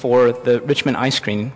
[0.00, 1.52] for the Richmond ice screening.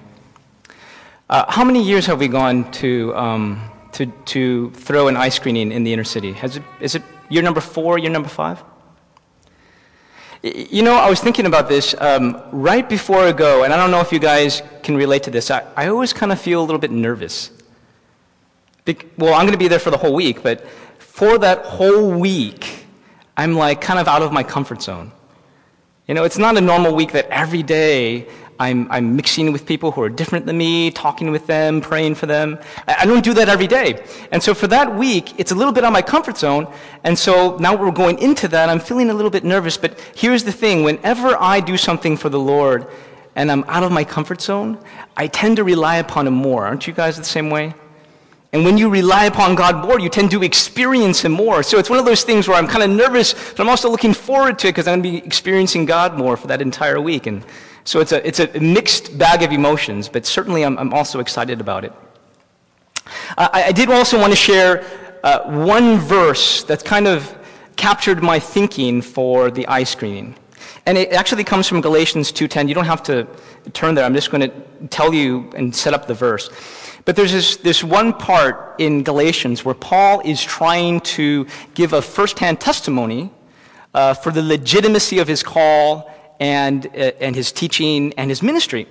[1.31, 5.73] Uh, how many years have we gone to, um, to, to throw an ice screening
[5.73, 6.33] in the inner city?
[6.33, 8.63] Has it, is it year number four, year number five?
[10.43, 13.91] You know, I was thinking about this um, right before I go, and I don't
[13.91, 15.51] know if you guys can relate to this.
[15.51, 17.51] I, I always kind of feel a little bit nervous.
[18.85, 20.69] Be- well, I'm going to be there for the whole week, but
[20.99, 22.85] for that whole week,
[23.39, 25.13] I'm like kind of out of my comfort zone.
[26.07, 28.29] You know, it's not a normal week that every day
[28.61, 32.27] I'm, I'm mixing with people who are different than me, talking with them, praying for
[32.27, 32.59] them.
[32.87, 34.05] I, I don't do that every day.
[34.31, 36.71] And so for that week, it's a little bit on my comfort zone.
[37.05, 38.69] And so now we're going into that.
[38.69, 39.79] I'm feeling a little bit nervous.
[39.79, 42.87] But here's the thing whenever I do something for the Lord
[43.35, 44.79] and I'm out of my comfort zone,
[45.17, 46.67] I tend to rely upon Him more.
[46.67, 47.75] Aren't you guys the same way?
[48.55, 51.65] And when you rely upon God more, you tend to experience Him more.
[51.65, 54.15] So it's one of those things where I'm kind of nervous, but I'm also looking
[54.15, 57.27] forward to it because I'm going to be experiencing God more for that entire week.
[57.27, 57.45] And
[57.83, 61.61] so it's a, it's a mixed bag of emotions, but certainly I'm, I'm also excited
[61.61, 61.93] about it.
[63.37, 64.85] I, I did also want to share
[65.25, 67.37] uh, one verse that's kind of
[67.75, 70.37] captured my thinking for the ice screening.
[70.87, 72.69] And it actually comes from Galatians 2.10.
[72.69, 73.27] You don't have to
[73.73, 74.05] turn there.
[74.05, 76.51] I'm just going to tell you and set up the verse.
[77.05, 82.01] But there's this, this one part in Galatians where Paul is trying to give a
[82.01, 83.31] firsthand testimony
[83.93, 88.89] uh, for the legitimacy of his call and, uh, and his teaching and his ministry.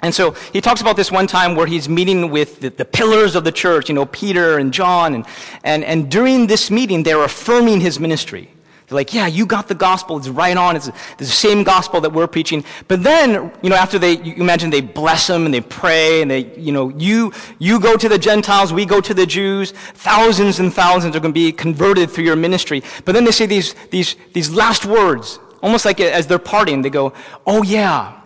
[0.00, 3.34] And so he talks about this one time where he's meeting with the, the, pillars
[3.34, 5.14] of the church, you know, Peter and John.
[5.14, 5.26] And,
[5.64, 8.50] and, and during this meeting, they're affirming his ministry.
[8.94, 10.16] Like, yeah, you got the gospel.
[10.16, 10.76] It's right on.
[10.76, 12.64] It's the same gospel that we're preaching.
[12.88, 16.30] But then, you know, after they, you imagine they bless them and they pray and
[16.30, 19.72] they, you know, you, you go to the Gentiles, we go to the Jews.
[19.72, 22.82] Thousands and thousands are going to be converted through your ministry.
[23.04, 26.90] But then they say these, these, these last words, almost like as they're parting, they
[26.90, 27.12] go,
[27.46, 28.20] oh yeah.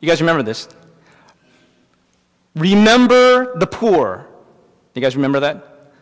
[0.00, 0.68] You guys remember this?
[2.54, 4.26] Remember the poor.
[4.94, 5.92] You guys remember that?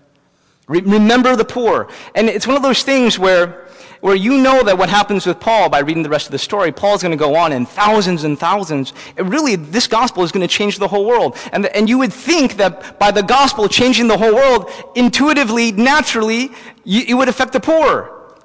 [0.67, 1.89] Re- remember the poor.
[2.15, 3.68] And it's one of those things where,
[4.01, 6.71] where you know that what happens with Paul by reading the rest of the story,
[6.71, 8.93] Paul's going to go on in thousands and thousands.
[9.17, 11.37] Really, this gospel is going to change the whole world.
[11.53, 16.51] And, and you would think that by the gospel changing the whole world, intuitively, naturally,
[16.85, 18.37] you, it would affect the poor.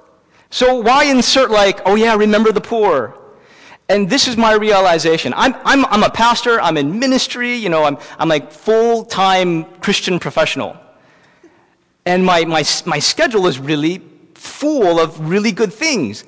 [0.50, 3.18] So why insert like, oh yeah, remember the poor?
[3.88, 5.34] And this is my realization.
[5.36, 9.64] I'm, I'm, I'm a pastor, I'm in ministry, you know, I'm, I'm like full time
[9.80, 10.76] Christian professional.
[12.06, 14.02] And my, my, my schedule is really
[14.44, 16.24] full of really good things.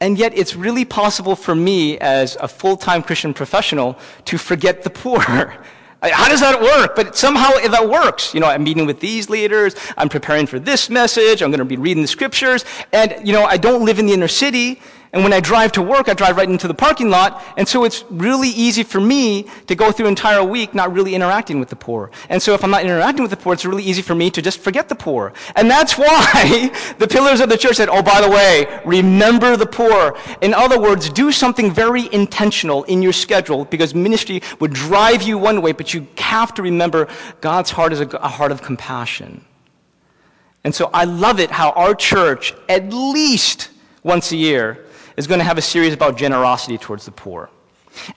[0.00, 4.82] And yet, it's really possible for me as a full time Christian professional to forget
[4.82, 5.20] the poor.
[6.02, 6.94] How does that work?
[6.94, 8.34] But somehow that works.
[8.34, 9.74] You know, I'm meeting with these leaders.
[9.96, 11.40] I'm preparing for this message.
[11.40, 12.66] I'm going to be reading the scriptures.
[12.92, 14.82] And, you know, I don't live in the inner city.
[15.14, 17.40] And when I drive to work, I drive right into the parking lot.
[17.56, 21.14] And so it's really easy for me to go through an entire week not really
[21.14, 22.10] interacting with the poor.
[22.28, 24.42] And so if I'm not interacting with the poor, it's really easy for me to
[24.42, 25.32] just forget the poor.
[25.54, 29.66] And that's why the pillars of the church said, oh, by the way, remember the
[29.66, 30.18] poor.
[30.42, 35.38] In other words, do something very intentional in your schedule because ministry would drive you
[35.38, 37.06] one way, but you have to remember
[37.40, 39.44] God's heart is a heart of compassion.
[40.64, 43.68] And so I love it how our church, at least
[44.02, 44.83] once a year,
[45.16, 47.50] is going to have a series about generosity towards the poor.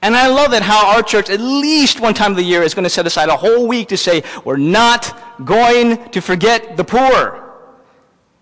[0.01, 2.73] And I love it how our church, at least one time of the year, is
[2.73, 6.83] going to set aside a whole week to say, we're not going to forget the
[6.83, 7.43] poor.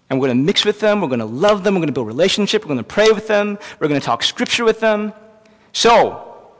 [0.09, 1.93] And we're going to mix with them, we're going to love them, we're going to
[1.93, 5.13] build relationship, we're going to pray with them, we're going to talk scripture with them.
[5.73, 6.51] So,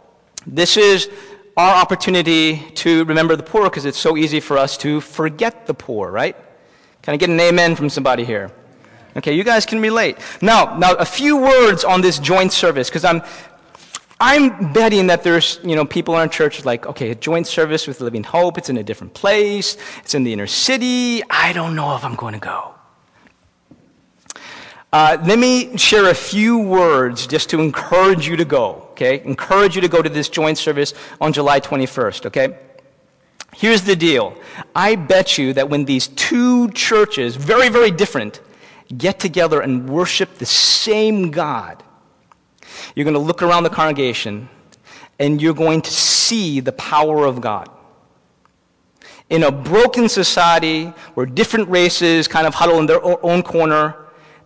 [0.47, 1.09] this is
[1.55, 5.73] our opportunity to remember the poor because it's so easy for us to forget the
[5.73, 6.35] poor, right?
[7.01, 8.51] Can I get an amen from somebody here?
[9.17, 10.17] Okay, you guys can relate.
[10.41, 13.21] Now, now a few words on this joint service, because I'm,
[14.19, 17.87] I'm betting that there's, you know, people in our church like, okay, a joint service
[17.87, 21.75] with Living Hope, it's in a different place, it's in the inner city, I don't
[21.75, 22.75] know if I'm going to go.
[24.91, 29.21] Uh, let me share a few words just to encourage you to go, okay?
[29.25, 32.57] Encourage you to go to this joint service on July 21st, okay?
[33.53, 34.37] Here's the deal.
[34.75, 38.39] I bet you that when these two churches, very, very different,
[38.97, 41.83] get together and worship the same God,
[42.95, 44.49] you're going to look around the congregation
[45.19, 47.69] and you're going to see the power of God.
[49.29, 50.85] In a broken society
[51.15, 53.95] where different races kind of huddle in their own corner,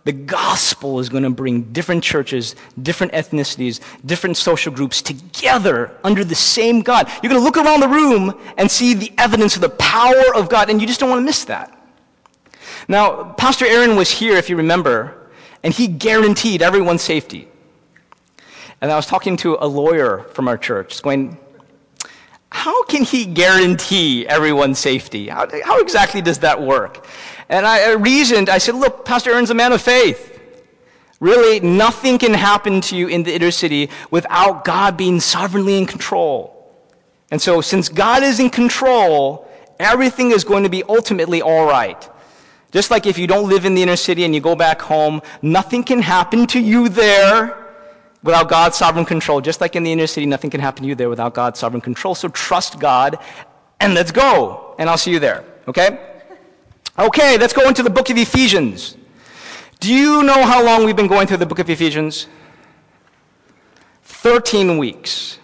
[0.04, 6.24] the gospel is going to bring different churches, different ethnicities, different social groups together under
[6.24, 7.08] the same God.
[7.22, 10.48] You're going to look around the room and see the evidence of the power of
[10.48, 11.79] God, and you just don't want to miss that.
[12.90, 15.14] Now, Pastor Aaron was here, if you remember,
[15.62, 17.46] and he guaranteed everyone's safety.
[18.80, 21.38] And I was talking to a lawyer from our church, going,
[22.50, 25.28] how can he guarantee everyone's safety?
[25.28, 27.06] How, how exactly does that work?
[27.48, 30.40] And I, I reasoned, I said, look, Pastor Aaron's a man of faith.
[31.20, 35.86] Really, nothing can happen to you in the inner city without God being sovereignly in
[35.86, 36.74] control.
[37.30, 39.48] And so, since God is in control,
[39.78, 42.09] everything is going to be ultimately all right.
[42.70, 45.20] Just like if you don't live in the inner city and you go back home,
[45.42, 47.56] nothing can happen to you there
[48.22, 49.40] without God's sovereign control.
[49.40, 51.80] Just like in the inner city, nothing can happen to you there without God's sovereign
[51.80, 52.14] control.
[52.14, 53.18] So trust God
[53.80, 54.74] and let's go.
[54.78, 55.44] And I'll see you there.
[55.66, 55.98] Okay?
[56.98, 58.96] Okay, let's go into the book of Ephesians.
[59.80, 62.26] Do you know how long we've been going through the book of Ephesians?
[64.04, 65.38] 13 weeks.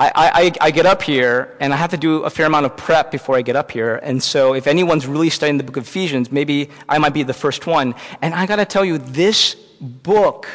[0.00, 2.74] I, I, I, get up here and I have to do a fair amount of
[2.74, 3.96] prep before I get up here.
[3.96, 7.34] And so, if anyone's really studying the book of Ephesians, maybe I might be the
[7.34, 7.94] first one.
[8.22, 10.48] And I got to tell you, this book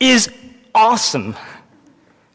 [0.00, 0.28] is
[0.74, 1.36] awesome.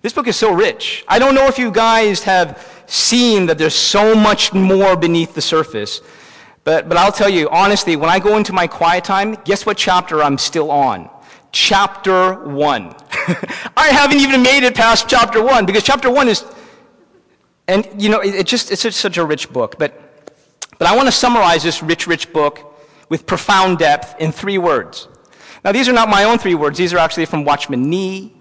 [0.01, 1.03] This book is so rich.
[1.09, 5.41] I don't know if you guys have seen that there's so much more beneath the
[5.41, 5.99] surface.
[6.63, 9.75] But, but I'll tell you, honestly, when I go into my quiet time, guess what
[9.75, 11.09] chapter I'm still on?
[11.53, 12.95] chapter 1.
[13.77, 16.45] I haven't even made it past chapter 1 because chapter 1 is,
[17.67, 19.75] and you know, it, it just, it's just such a rich book.
[19.77, 19.99] But,
[20.77, 22.77] but I want to summarize this rich, rich book
[23.09, 25.07] with profound depth in three words.
[25.63, 28.33] Now, these are not my own three words, these are actually from Watchman Nee.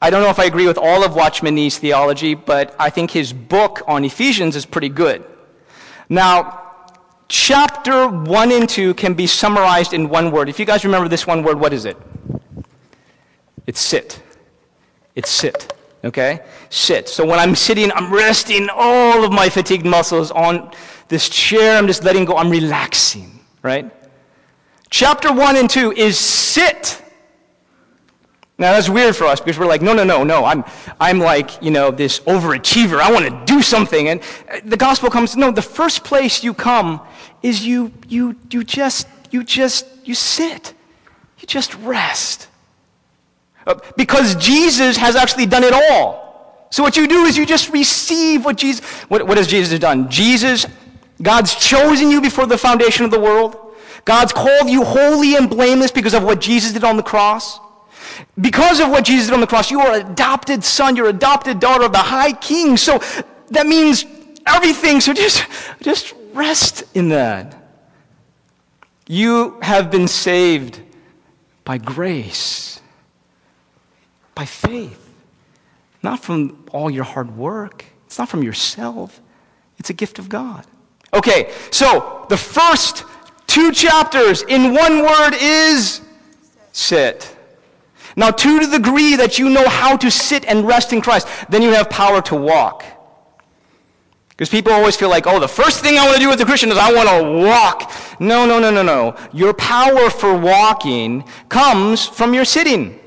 [0.00, 3.10] I don't know if I agree with all of Watchman Nee's theology, but I think
[3.10, 5.24] his book on Ephesians is pretty good.
[6.08, 6.62] Now,
[7.28, 10.48] chapter 1 and 2 can be summarized in one word.
[10.48, 11.96] If you guys remember this one word, what is it?
[13.68, 14.22] It's sit.
[15.14, 15.74] It's sit.
[16.02, 16.40] Okay?
[16.70, 17.06] Sit.
[17.06, 20.72] So when I'm sitting, I'm resting all of my fatigued muscles on
[21.08, 21.76] this chair.
[21.76, 22.34] I'm just letting go.
[22.38, 23.38] I'm relaxing.
[23.62, 23.92] Right?
[24.88, 27.02] Chapter 1 and 2 is sit.
[28.56, 30.46] Now that's weird for us because we're like, no, no, no, no.
[30.46, 30.64] I'm,
[30.98, 33.00] I'm like, you know, this overachiever.
[33.00, 34.08] I want to do something.
[34.08, 37.02] And uh, the gospel comes, no, the first place you come
[37.42, 40.72] is you, you, you just, you just, you sit.
[41.38, 42.47] You just rest.
[43.68, 46.66] Uh, because Jesus has actually done it all.
[46.70, 50.10] So what you do is you just receive what Jesus, what, what has Jesus done?
[50.10, 50.66] Jesus,
[51.20, 53.56] God's chosen you before the foundation of the world.
[54.04, 57.60] God's called you holy and blameless because of what Jesus did on the cross.
[58.40, 61.84] Because of what Jesus did on the cross, you are adopted son, you're adopted daughter
[61.84, 62.78] of the high king.
[62.78, 62.98] So
[63.50, 64.06] that means
[64.46, 65.00] everything.
[65.00, 65.44] So just,
[65.82, 67.54] just rest in that.
[69.06, 70.80] You have been saved
[71.64, 72.77] by grace,
[74.38, 75.12] by faith,
[76.00, 77.84] not from all your hard work.
[78.06, 79.20] It's not from yourself.
[79.78, 80.64] It's a gift of God.
[81.12, 83.02] Okay, so the first
[83.48, 86.02] two chapters in one word is
[86.70, 87.36] sit.
[88.14, 91.60] Now, to the degree that you know how to sit and rest in Christ, then
[91.60, 92.84] you have power to walk.
[94.28, 96.44] Because people always feel like, oh, the first thing I want to do as a
[96.44, 97.92] Christian is I want to walk.
[98.20, 99.16] No, no, no, no, no.
[99.32, 103.00] Your power for walking comes from your sitting.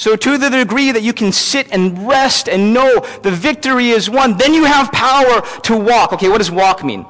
[0.00, 4.08] So, to the degree that you can sit and rest and know the victory is
[4.08, 6.14] won, then you have power to walk.
[6.14, 7.04] Okay, what does walk mean?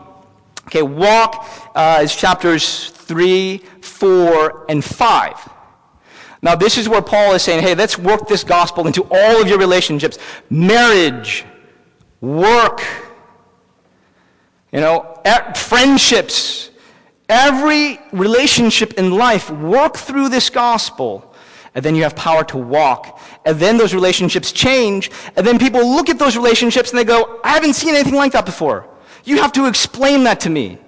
[0.66, 1.46] Okay, walk
[1.76, 5.50] uh, is chapters 3, 4, and 5.
[6.42, 9.46] Now, this is where Paul is saying, hey, let's work this gospel into all of
[9.46, 10.18] your relationships
[10.50, 11.44] marriage,
[12.20, 12.82] work,
[14.72, 15.16] you know,
[15.54, 16.70] friendships,
[17.28, 19.48] every relationship in life.
[19.48, 21.29] Work through this gospel,
[21.74, 23.20] and then you have power to walk.
[23.44, 27.40] And then those relationships change, and then people look at those relationships and they go,
[27.44, 28.88] I haven't seen anything like that before.
[29.24, 30.78] You have to explain that to me.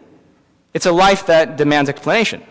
[0.75, 2.43] It's a life that demands explanation.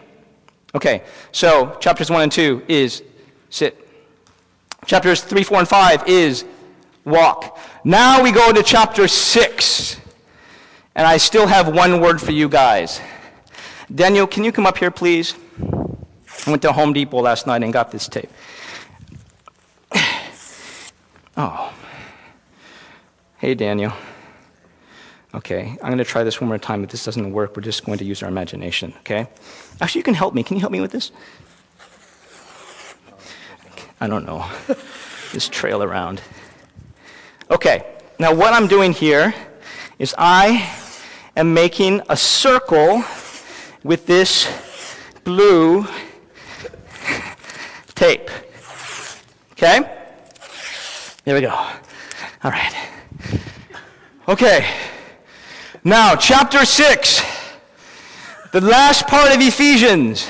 [0.74, 3.04] Okay, so chapters 1 and 2 is
[3.50, 3.88] sit.
[4.86, 6.46] Chapters 3, 4, and 5 is
[7.04, 7.60] walk.
[7.84, 9.98] Now we go to chapter 6.
[10.96, 13.00] And I still have one word for you guys.
[13.94, 15.36] Daniel, can you come up here, please?
[16.46, 18.30] I went to Home Depot last night and got this tape.
[21.38, 21.74] Oh.
[23.38, 23.94] Hey, Daniel.
[25.34, 26.84] Okay, I'm going to try this one more time.
[26.84, 29.28] If this doesn't work, we're just going to use our imagination, okay?
[29.80, 30.44] Actually, you can help me.
[30.44, 31.12] Can you help me with this?
[34.02, 34.46] I don't know.
[35.32, 36.22] just trail around.
[37.50, 37.86] Okay,
[38.20, 39.34] now what I'm doing here
[40.00, 40.70] is I
[41.38, 43.04] am making a circle
[43.84, 44.52] with this
[45.24, 45.88] blue
[47.96, 48.30] tape.
[49.54, 49.80] Okay?
[51.24, 51.50] There we go.
[51.50, 52.74] All right.
[54.28, 54.68] Okay.
[55.84, 57.22] Now, chapter 6,
[58.52, 60.28] the last part of Ephesians,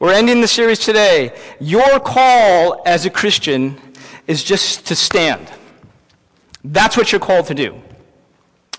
[0.00, 1.32] We're ending the series today.
[1.60, 3.80] Your call as a Christian
[4.26, 5.50] is just to stand.
[6.62, 7.80] That's what you're called to do.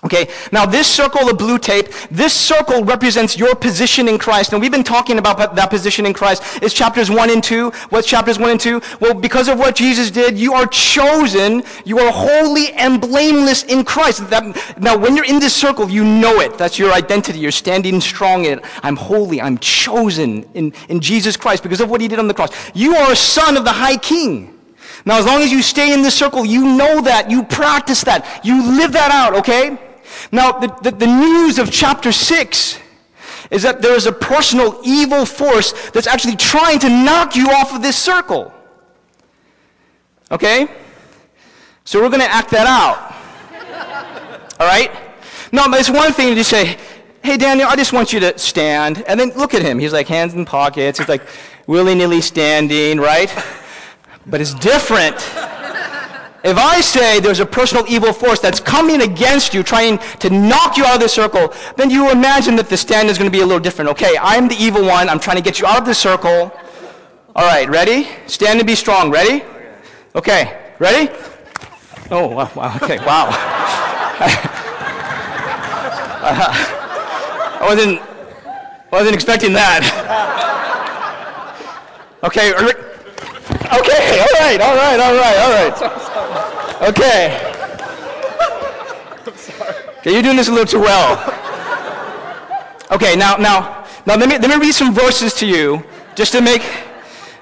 [0.06, 4.52] Okay, now this circle of blue tape, this circle represents your position in Christ.
[4.52, 6.44] And we've been talking about that position in Christ.
[6.62, 7.70] It's chapters 1 and 2.
[7.90, 8.80] What's chapters 1 and 2?
[9.00, 13.84] Well, because of what Jesus did, you are chosen, you are holy and blameless in
[13.84, 14.30] Christ.
[14.30, 14.44] That,
[14.78, 16.56] now, when you're in this circle, you know it.
[16.56, 17.40] That's your identity.
[17.40, 18.64] You're standing strong in it.
[18.84, 22.34] I'm holy, I'm chosen in, in Jesus Christ because of what he did on the
[22.34, 22.52] cross.
[22.76, 24.56] You are a son of the high king.
[25.04, 28.44] Now, as long as you stay in this circle, you know that, you practice that,
[28.44, 29.78] you live that out, okay?
[30.32, 32.78] Now, the, the, the, news of chapter 6
[33.50, 37.74] is that there is a personal evil force that's actually trying to knock you off
[37.74, 38.52] of this circle.
[40.30, 40.68] Okay?
[41.84, 43.14] So we're going to act that out.
[44.60, 44.90] All right?
[45.52, 46.76] No, but it's one thing to say,
[47.22, 49.04] hey, Daniel, I just want you to stand.
[49.06, 49.78] And then look at him.
[49.78, 50.98] He's like hands in pockets.
[50.98, 51.22] He's like
[51.66, 53.32] willy nilly standing, right?
[54.26, 55.16] But it's different
[56.46, 60.76] if I say there's a personal evil force that's coming against you, trying to knock
[60.76, 63.42] you out of the circle, then you imagine that the stand is going to be
[63.42, 63.90] a little different.
[63.90, 65.08] Okay, I'm the evil one.
[65.08, 66.52] I'm trying to get you out of the circle.
[67.34, 68.06] All right, ready?
[68.26, 69.10] Stand and be strong.
[69.10, 69.44] Ready?
[70.14, 71.12] Okay, ready?
[72.10, 72.50] Oh, wow.
[72.54, 72.78] wow.
[72.82, 73.26] Okay, wow.
[77.58, 78.00] I wasn't,
[78.92, 80.42] wasn't expecting that.
[82.24, 82.50] Okay,
[83.50, 86.02] okay, all right, all right, all right, all right.
[86.76, 87.54] Okay.
[89.98, 91.16] Okay, you're doing this a little too well.
[92.92, 95.82] Okay, now, now, now let me, let me read some verses to you
[96.14, 96.62] just to make,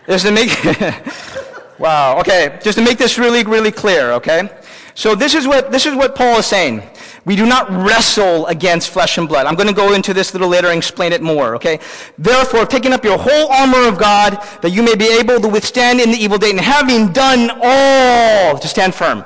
[0.06, 0.48] just to make,
[1.78, 4.48] wow, okay, just to make this really, really clear, okay?
[4.94, 6.82] So this is what, this is what Paul is saying.
[7.24, 9.46] We do not wrestle against flesh and blood.
[9.46, 11.80] I'm going to go into this a little later and explain it more, okay?
[12.18, 16.00] Therefore, taking up your whole armor of God, that you may be able to withstand
[16.00, 19.24] in the evil day, and having done all, to stand firm.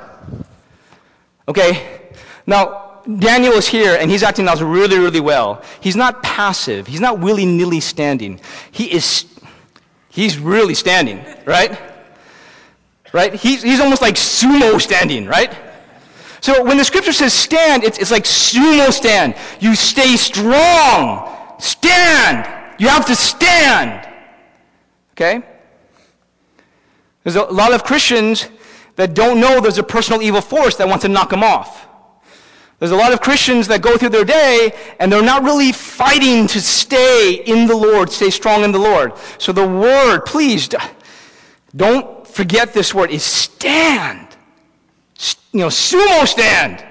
[1.49, 2.09] Okay?
[2.47, 5.61] Now, Daniel is here, and he's acting out really, really well.
[5.81, 6.87] He's not passive.
[6.87, 8.39] He's not willy-nilly standing.
[8.71, 9.25] He is,
[10.07, 11.77] he's really standing, right?
[13.11, 13.33] Right?
[13.33, 15.53] He's, he's almost like sumo standing, right?
[16.41, 19.35] So when the scripture says stand, it's, it's like sumo stand.
[19.59, 21.35] You stay strong.
[21.59, 22.47] Stand.
[22.79, 24.07] You have to stand.
[25.13, 25.41] Okay?
[27.23, 28.47] There's a lot of Christians
[28.95, 31.87] that don't know there's a personal evil force that wants to knock them off.
[32.79, 36.47] There's a lot of Christians that go through their day and they're not really fighting
[36.47, 39.13] to stay in the Lord, stay strong in the Lord.
[39.37, 40.69] So the word, please,
[41.75, 44.28] don't forget this word, is stand
[45.51, 46.85] you know, sumo stand.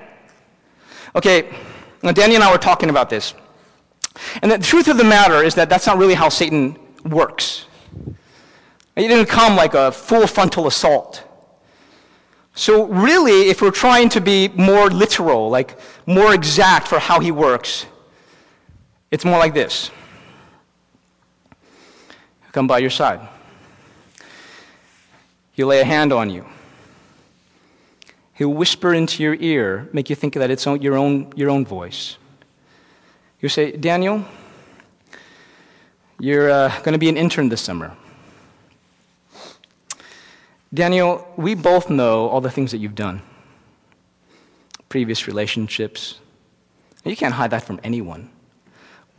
[1.14, 1.54] Okay,
[2.02, 3.34] now Danny and I were talking about this.
[4.42, 7.66] And the truth of the matter is that that's not really how Satan works.
[8.96, 11.24] He didn't come like a full frontal assault.
[12.54, 17.30] So, really, if we're trying to be more literal, like more exact for how he
[17.30, 17.86] works,
[19.12, 19.90] it's more like this
[22.42, 23.20] He'll come by your side,
[25.52, 26.44] he'll lay a hand on you.
[28.38, 32.18] He'll whisper into your ear, make you think that it's your own, your own voice.
[33.40, 34.24] You'll say, Daniel,
[36.20, 37.96] you're uh, going to be an intern this summer.
[40.72, 43.22] Daniel, we both know all the things that you've done
[44.88, 46.20] previous relationships.
[47.04, 48.30] You can't hide that from anyone.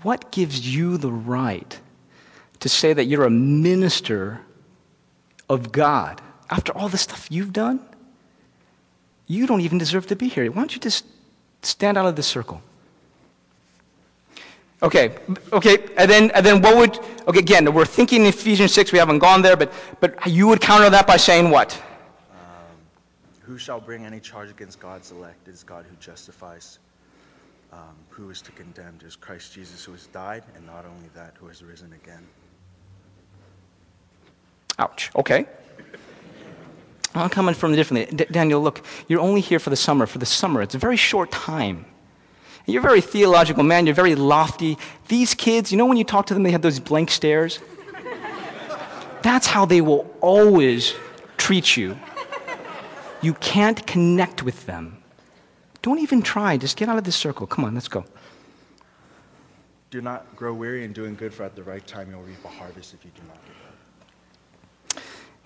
[0.02, 1.78] What gives you the right
[2.62, 4.40] to say that you're a minister
[5.50, 7.89] of God after all the stuff you've done?
[9.30, 10.52] You don't even deserve to be here.
[10.52, 11.06] Why don't you just
[11.62, 12.62] stand out of this circle?
[14.82, 15.16] Okay,
[15.54, 19.20] okay, and then, and then what would, okay, again, we're thinking Ephesians 6, we haven't
[19.20, 21.80] gone there, but, but you would counter that by saying what?
[22.32, 22.40] Um,
[23.42, 25.48] who shall bring any charge against God's elect?
[25.48, 26.80] It is God who justifies.
[27.72, 28.96] Um, who is to condemn?
[29.02, 32.26] It is Christ Jesus who has died, and not only that, who has risen again.
[34.80, 35.46] Ouch, okay.
[37.16, 38.16] I'm coming from differently.
[38.16, 40.06] D- Daniel, look, you're only here for the summer.
[40.06, 41.86] For the summer, it's a very short time.
[42.66, 43.86] And you're a very theological man.
[43.86, 44.78] You're very lofty.
[45.08, 47.60] These kids, you know, when you talk to them, they have those blank stares.
[49.22, 50.94] That's how they will always
[51.38, 51.98] treat you.
[53.22, 54.98] You can't connect with them.
[55.82, 56.58] Don't even try.
[56.58, 57.48] Just get out of this circle.
[57.48, 58.06] Come on, let's go.
[59.90, 62.50] Do not grow weary in doing good, for at the right time you'll reap a
[62.50, 63.69] harvest if you do not give up.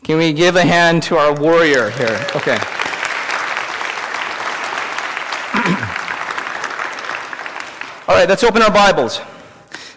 [0.03, 2.27] Can we give a hand to our warrior here?
[2.35, 2.57] Okay.
[8.09, 9.21] All right, let's open our Bibles.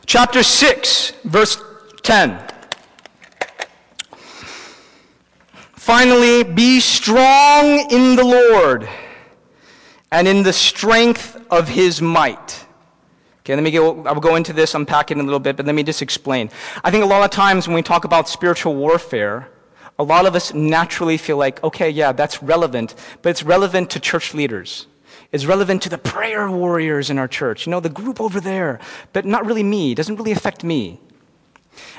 [0.06, 1.60] Chapter 6, verse
[2.04, 2.40] 10.
[5.72, 8.88] Finally, be strong in the Lord
[10.12, 12.64] and in the strength of his might.
[13.40, 15.56] Okay, let me go, I will go into this, unpack it in a little bit,
[15.56, 16.48] but let me just explain.
[16.84, 19.48] I think a lot of times when we talk about spiritual warfare,
[19.98, 24.00] a lot of us naturally feel like, okay, yeah, that's relevant, but it's relevant to
[24.00, 24.86] church leaders.
[25.32, 28.78] It's relevant to the prayer warriors in our church, you know, the group over there,
[29.12, 29.92] but not really me.
[29.92, 31.00] It doesn't really affect me.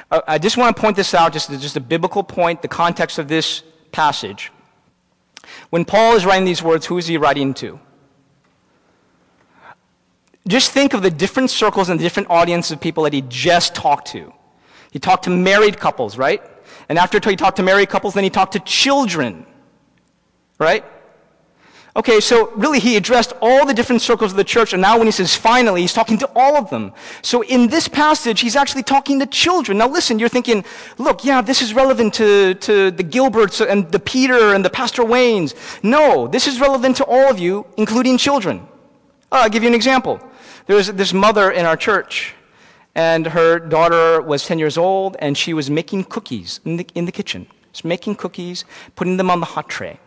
[0.09, 3.19] Uh, I just want to point this out, just, just a biblical point, the context
[3.19, 4.51] of this passage.
[5.69, 7.79] When Paul is writing these words, who is he writing to?
[10.47, 13.75] Just think of the different circles and the different audiences of people that he just
[13.75, 14.31] talked to.
[14.91, 16.41] He talked to married couples, right?
[16.89, 19.45] And after he talked to married couples, then he talked to children,
[20.59, 20.85] right?
[21.97, 25.07] Okay, so really he addressed all the different circles of the church, and now when
[25.07, 26.93] he says finally, he's talking to all of them.
[27.23, 29.79] So in this passage, he's actually talking to children.
[29.79, 30.63] Now listen, you're thinking,
[30.99, 35.01] look, yeah, this is relevant to, to the Gilberts and the Peter and the Pastor
[35.01, 35.55] Waynes.
[35.81, 38.67] No, this is relevant to all of you, including children.
[39.31, 40.21] Uh, I'll give you an example.
[40.67, 42.35] There was this mother in our church,
[42.97, 47.05] and her daughter was 10 years old, and she was making cookies in the, in
[47.05, 47.45] the kitchen.
[47.71, 49.99] She's making cookies, putting them on the hot tray.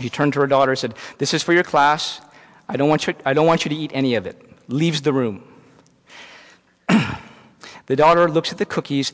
[0.00, 2.20] She turned to her daughter and said, This is for your class.
[2.68, 4.42] I don't want you, I don't want you to eat any of it.
[4.66, 5.44] Leaves the room.
[6.88, 9.12] the daughter looks at the cookies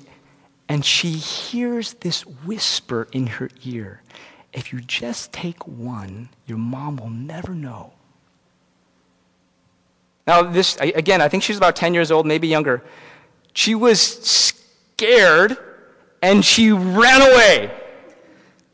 [0.66, 4.00] and she hears this whisper in her ear
[4.54, 7.92] If you just take one, your mom will never know.
[10.26, 12.82] Now, this, again, I think she's about 10 years old, maybe younger.
[13.52, 15.56] She was scared
[16.22, 17.70] and she ran away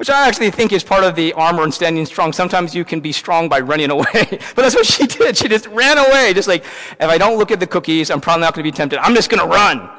[0.01, 2.33] which I actually think is part of the armor and standing strong.
[2.33, 4.07] Sometimes you can be strong by running away.
[4.31, 5.37] but that's what she did.
[5.37, 6.65] She just ran away, just like,
[6.99, 8.99] if I don't look at the cookies, I'm probably not going to be tempted.
[8.99, 9.91] I'm just going to run.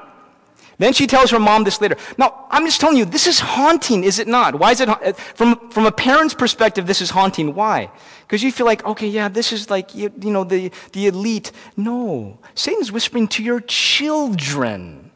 [0.81, 1.95] Then she tells her mom this later.
[2.17, 4.55] Now, I'm just telling you, this is haunting, is it not?
[4.55, 7.53] Why is it, uh, from, from a parent's perspective, this is haunting.
[7.53, 7.91] Why?
[8.21, 11.51] Because you feel like, okay, yeah, this is like, you, you know, the, the elite.
[11.77, 12.39] No.
[12.55, 15.10] Satan's whispering to your children.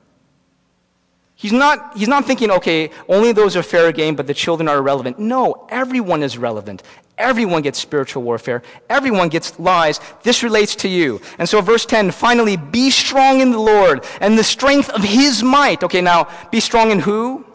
[1.45, 4.79] He's not, he's not thinking, okay, only those are fair game, but the children are
[4.79, 5.19] irrelevant.
[5.19, 6.81] No, everyone is relevant.
[7.19, 8.63] Everyone gets spiritual warfare.
[8.89, 9.99] Everyone gets lies.
[10.23, 11.21] This relates to you.
[11.37, 15.43] And so, verse 10 finally, be strong in the Lord and the strength of his
[15.43, 15.83] might.
[15.83, 17.45] Okay, now, be strong in who?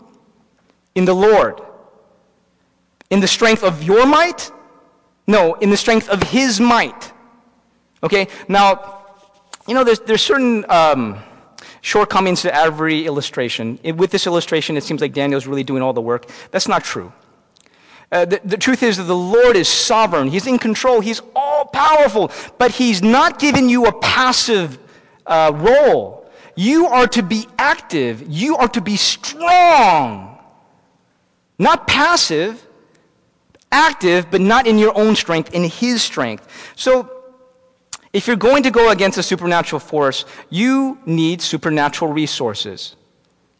[0.94, 1.60] In the Lord.
[3.10, 4.52] In the strength of your might?
[5.26, 7.12] No, in the strength of his might.
[8.04, 9.04] Okay, now,
[9.66, 10.64] you know, there's, there's certain.
[10.70, 11.24] Um,
[11.80, 13.78] shortcomings to every illustration.
[13.96, 16.30] with this illustration, it seems like Daniel's really doing all the work.
[16.50, 17.12] That's not true.
[18.12, 20.28] Uh, the, the, truth is that the Lord is sovereign.
[20.28, 21.00] He's in control.
[21.00, 22.32] He's all powerful.
[22.58, 24.78] But He's not giving you a passive
[25.26, 26.28] uh, role.
[26.56, 28.24] You are to be active.
[28.28, 30.38] You are to be strong.
[31.56, 32.66] Not passive,
[33.70, 36.72] active, but not in your own strength, in His strength.
[36.74, 37.19] So
[38.12, 42.96] if you're going to go against a supernatural force, you need supernatural resources.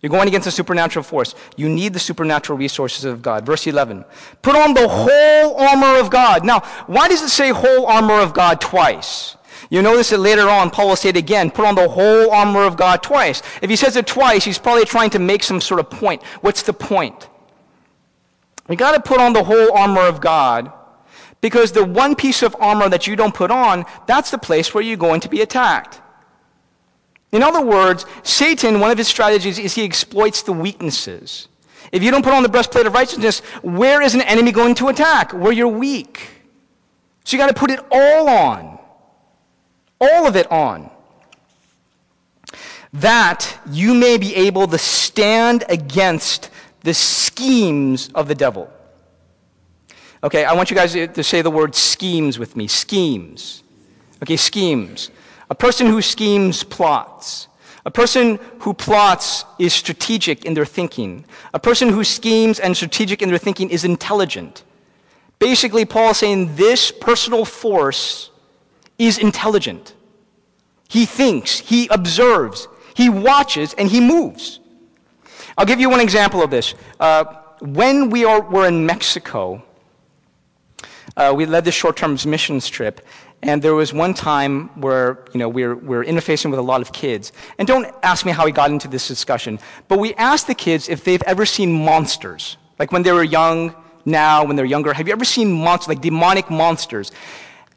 [0.01, 1.35] You're going against a supernatural force.
[1.57, 3.45] You need the supernatural resources of God.
[3.45, 4.05] Verse 11.
[4.41, 6.45] Put on the whole armor of God.
[6.45, 9.37] Now, why does it say whole armor of God twice?
[9.69, 12.65] You notice that later on, Paul will say it again, put on the whole armor
[12.65, 13.43] of God twice.
[13.61, 16.23] If he says it twice, he's probably trying to make some sort of point.
[16.41, 17.29] What's the point?
[18.69, 20.73] You got to put on the whole armor of God
[21.41, 24.83] because the one piece of armor that you don't put on, that's the place where
[24.83, 26.01] you're going to be attacked.
[27.33, 31.49] In other words, Satan, one of his strategies is he exploits the weaknesses.
[31.93, 34.89] If you don't put on the breastplate of righteousness, where is an enemy going to
[34.89, 35.33] attack?
[35.33, 36.29] Where you're weak.
[37.25, 38.79] So you got to put it all on.
[40.01, 40.91] All of it on.
[42.93, 46.51] That you may be able to stand against
[46.83, 48.73] the schemes of the devil.
[50.23, 52.67] Okay, I want you guys to say the word schemes with me.
[52.67, 53.63] Schemes.
[54.23, 55.11] Okay, schemes.
[55.49, 57.49] A person who schemes plots.
[57.87, 61.25] A person who plots is strategic in their thinking.
[61.55, 64.65] A person who schemes and strategic in their thinking is intelligent.
[65.39, 68.31] Basically, Paul is saying this personal force
[68.99, 69.95] is intelligent.
[70.91, 74.61] He thinks, he observes, he watches, and he moves.
[75.57, 76.75] I'll give you one example of this.
[76.99, 77.25] Uh,
[77.61, 79.63] when we are, were in Mexico,
[81.17, 83.07] uh, we led this short-term missions trip,
[83.43, 86.63] and there was one time where you know we were, we were interfacing with a
[86.63, 87.33] lot of kids.
[87.59, 90.89] And don't ask me how we got into this discussion, but we asked the kids
[90.89, 94.93] if they've ever seen monsters, like when they were young, now when they're younger.
[94.93, 97.13] Have you ever seen monsters, like demonic monsters?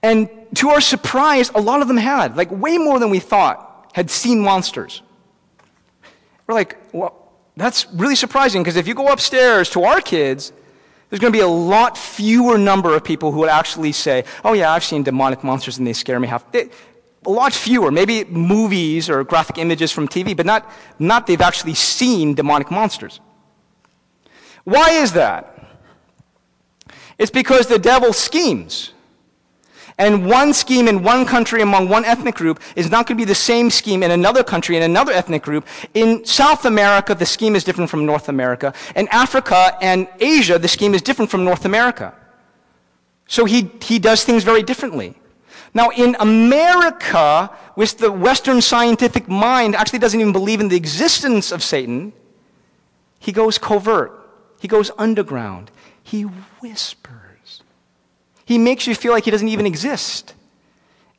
[0.02, 3.89] And to our surprise, a lot of them had, like way more than we thought,
[3.93, 5.02] had seen monsters.
[6.46, 10.52] We're like, well, that's really surprising because if you go upstairs to our kids,
[11.13, 14.54] there's going to be a lot fewer number of people who would actually say, oh,
[14.54, 16.52] yeah, I've seen demonic monsters and they scare me half.
[16.52, 16.71] They,
[17.23, 21.76] a lot fewer, maybe movies or graphic images from TV, but not, not they've actually
[21.76, 23.19] seen demonic monsters.
[24.63, 25.78] Why is that?
[27.19, 28.92] It's because the devil schemes.
[29.97, 33.25] And one scheme in one country among one ethnic group is not going to be
[33.25, 35.67] the same scheme in another country in another ethnic group.
[35.93, 38.73] In South America, the scheme is different from North America.
[38.95, 42.13] In Africa and Asia, the scheme is different from North America.
[43.27, 45.15] So he, he does things very differently.
[45.73, 51.51] Now, in America, which the Western scientific mind actually doesn't even believe in the existence
[51.51, 52.13] of Satan,
[53.19, 54.19] he goes covert.
[54.60, 55.71] He goes underground.
[56.03, 57.23] He whispers.
[58.54, 60.36] He makes you feel like he doesn't even exist.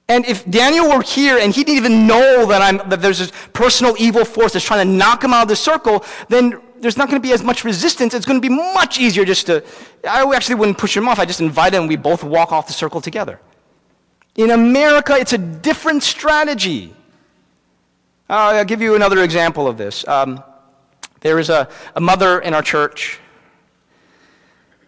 [0.07, 3.33] And if Daniel were here and he didn't even know that, I'm, that there's this
[3.53, 7.09] personal evil force that's trying to knock him out of the circle, then there's not
[7.09, 8.15] going to be as much resistance.
[8.15, 9.65] It's going to be much easier just to.
[10.09, 11.19] I actually wouldn't push him off.
[11.19, 13.41] I just invite him and we both walk off the circle together.
[14.37, 16.95] In America, it's a different strategy.
[18.31, 20.07] Uh, I'll give you another example of this.
[20.07, 20.41] Um,
[21.21, 23.19] there is a, a mother in our church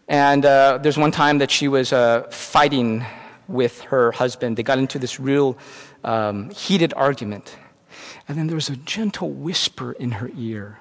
[0.08, 3.04] and uh, there's one time that she was uh, fighting
[3.48, 4.56] with her husband.
[4.56, 5.58] They got into this real
[6.04, 7.56] um, heated argument.
[8.28, 10.78] And then there was a gentle whisper in her ear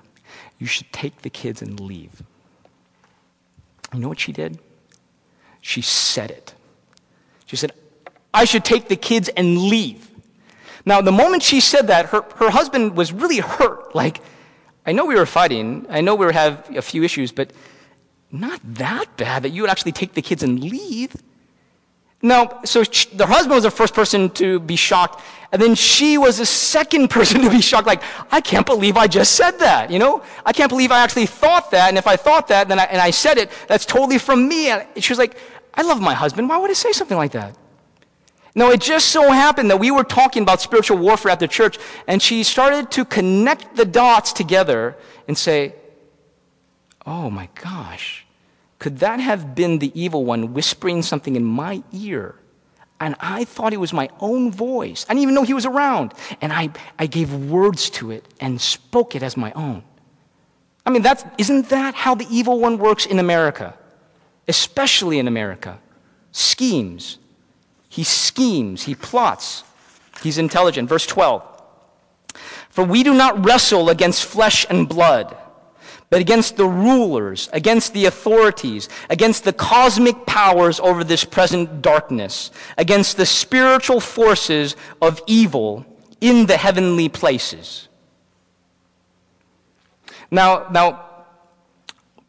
[0.60, 2.22] You should take the kids and leave.
[3.94, 4.60] You know what she did?
[5.62, 6.54] She said it.
[7.46, 7.72] She said,
[8.34, 10.10] I should take the kids and leave.
[10.86, 13.96] Now, the moment she said that, her, her husband was really hurt.
[13.96, 14.22] Like,
[14.86, 17.52] I know we were fighting, I know we have a few issues, but
[18.40, 21.16] not that bad that you would actually take the kids and leave.
[22.22, 25.22] No, so the husband was the first person to be shocked,
[25.52, 27.86] and then she was the second person to be shocked.
[27.86, 29.92] Like, I can't believe I just said that.
[29.92, 31.90] You know, I can't believe I actually thought that.
[31.90, 34.70] And if I thought that, then I, and I said it, that's totally from me.
[34.70, 35.38] And she was like,
[35.74, 36.50] I love my husband.
[36.50, 37.56] Why would I say something like that?
[38.56, 41.78] No, it just so happened that we were talking about spiritual warfare at the church,
[42.08, 44.96] and she started to connect the dots together
[45.28, 45.76] and say,
[47.06, 48.25] Oh my gosh.
[48.80, 52.36] Could that have been the evil one whispering something in my ear?
[53.00, 55.06] And I thought it was my own voice.
[55.08, 56.14] I didn't even know he was around.
[56.42, 59.84] And I, I gave words to it and spoke it as my own.
[60.86, 63.76] I mean, that's, isn't that how the evil one works in America?
[64.48, 65.80] Especially in America.
[66.32, 67.18] Schemes.
[67.90, 69.64] He schemes, he plots,
[70.22, 70.90] he's intelligent.
[70.90, 71.44] Verse 12
[72.70, 75.38] For we do not wrestle against flesh and blood
[76.10, 82.52] but against the rulers, against the authorities, against the cosmic powers over this present darkness,
[82.78, 85.86] against the spiritual forces of evil
[86.22, 87.88] in the heavenly places.
[90.32, 91.06] Now, now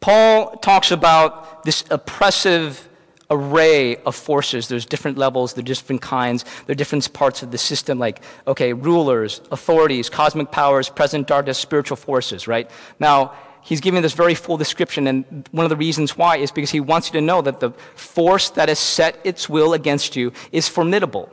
[0.00, 2.88] Paul talks about this oppressive
[3.30, 4.68] array of forces.
[4.68, 8.72] There's different levels, there's different kinds, there are different parts of the system, like, okay,
[8.72, 12.70] rulers, authorities, cosmic powers, present darkness, spiritual forces, right?
[13.00, 13.34] Now,
[13.66, 16.78] he's giving this very full description, and one of the reasons why is because he
[16.78, 20.68] wants you to know that the force that has set its will against you is
[20.68, 21.28] formidable.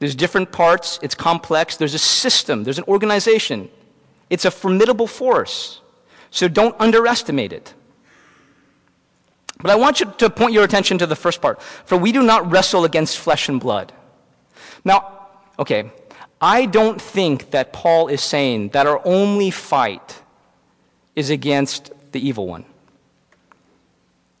[0.00, 3.70] There's different parts, it's complex, there's a system, there's an organization.
[4.28, 5.80] It's a formidable force.
[6.30, 7.72] So don't underestimate it.
[9.60, 11.62] But I want you to point your attention to the first part.
[11.62, 13.92] For we do not wrestle against flesh and blood.
[14.84, 15.28] Now,
[15.58, 15.90] okay,
[16.40, 20.21] I don't think that Paul is saying that our only fight
[21.14, 22.64] is against the evil one.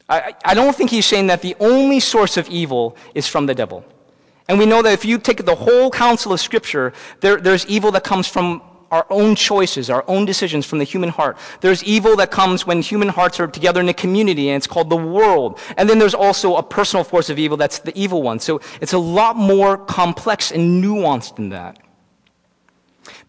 [0.08, 3.54] I, I don't think he's saying that the only source of evil is from the
[3.54, 3.84] devil.
[4.48, 7.90] And we know that if you take the whole counsel of Scripture, there, there's evil
[7.92, 11.38] that comes from our own choices, our own decisions from the human heart.
[11.62, 14.90] There's evil that comes when human hearts are together in a community, and it's called
[14.90, 15.58] the world.
[15.78, 18.38] And then there's also a personal force of evil that's the evil one.
[18.38, 21.78] So it's a lot more complex and nuanced than that.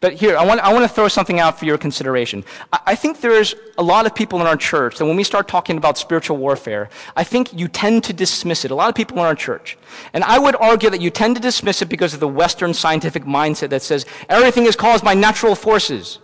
[0.04, 2.44] But here, I want, I want to throw something out for your consideration.
[2.74, 5.48] I, I think there's a lot of people in our church that when we start
[5.48, 8.72] talking about spiritual warfare, I think you tend to dismiss it.
[8.72, 9.78] A lot of people in our church.
[10.12, 13.24] And I would argue that you tend to dismiss it because of the Western scientific
[13.24, 16.20] mindset that says everything is caused by natural forces.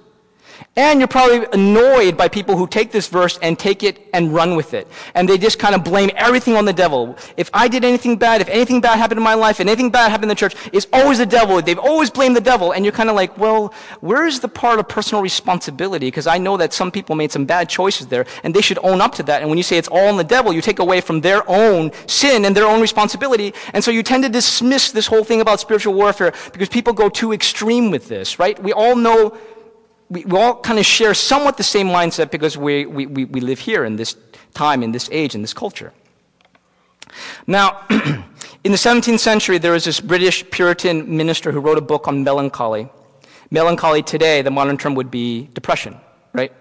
[0.76, 4.56] And you're probably annoyed by people who take this verse and take it and run
[4.56, 4.88] with it.
[5.16, 7.18] And they just kind of blame everything on the devil.
[7.38, 10.10] If I did anything bad, if anything bad happened in my life, and anything bad
[10.10, 11.62] happened in the church, it's always the devil.
[11.62, 12.72] They've always blamed the devil.
[12.72, 16.08] And you're kind of like, well, where's the part of personal responsibility?
[16.08, 19.02] Because I know that some people made some bad choices there, and they should own
[19.02, 19.42] up to that.
[19.42, 21.92] And when you say it's all on the devil, you take away from their own
[22.08, 23.54] sin and their own responsibility.
[23.74, 27.10] And so you tend to dismiss this whole thing about spiritual warfare because people go
[27.10, 28.62] too extreme with this, right?
[28.62, 29.38] We all know
[30.10, 33.40] we, we all kind of share somewhat the same mindset because we, we, we, we
[33.42, 34.16] live here in this
[34.54, 35.94] time, in this age, in this culture.
[37.48, 42.08] Now, in the 17th century, there was this British Puritan minister who wrote a book
[42.08, 42.90] on melancholy.
[43.52, 45.98] Melancholy today, the modern term would be depression,
[46.34, 46.52] right?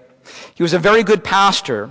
[0.54, 1.90] He was a very good pastor,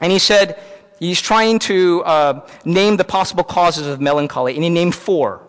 [0.00, 0.60] and he said
[0.98, 5.42] he's trying to uh, name the possible causes of melancholy, and he named four.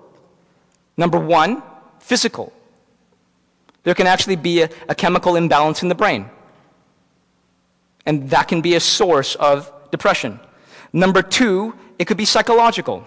[0.97, 1.63] Number one,
[1.99, 2.53] physical.
[3.83, 6.29] There can actually be a, a chemical imbalance in the brain.
[8.05, 10.39] And that can be a source of depression.
[10.93, 13.05] Number two, it could be psychological.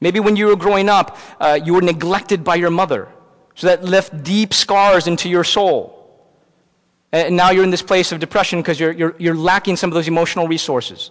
[0.00, 3.08] Maybe when you were growing up, uh, you were neglected by your mother.
[3.54, 5.96] So that left deep scars into your soul.
[7.12, 9.94] And now you're in this place of depression because you're, you're, you're lacking some of
[9.94, 11.10] those emotional resources.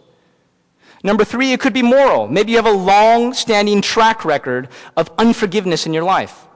[1.04, 2.28] Number three, it could be moral.
[2.28, 6.48] Maybe you have a long standing track record of unforgiveness in your life.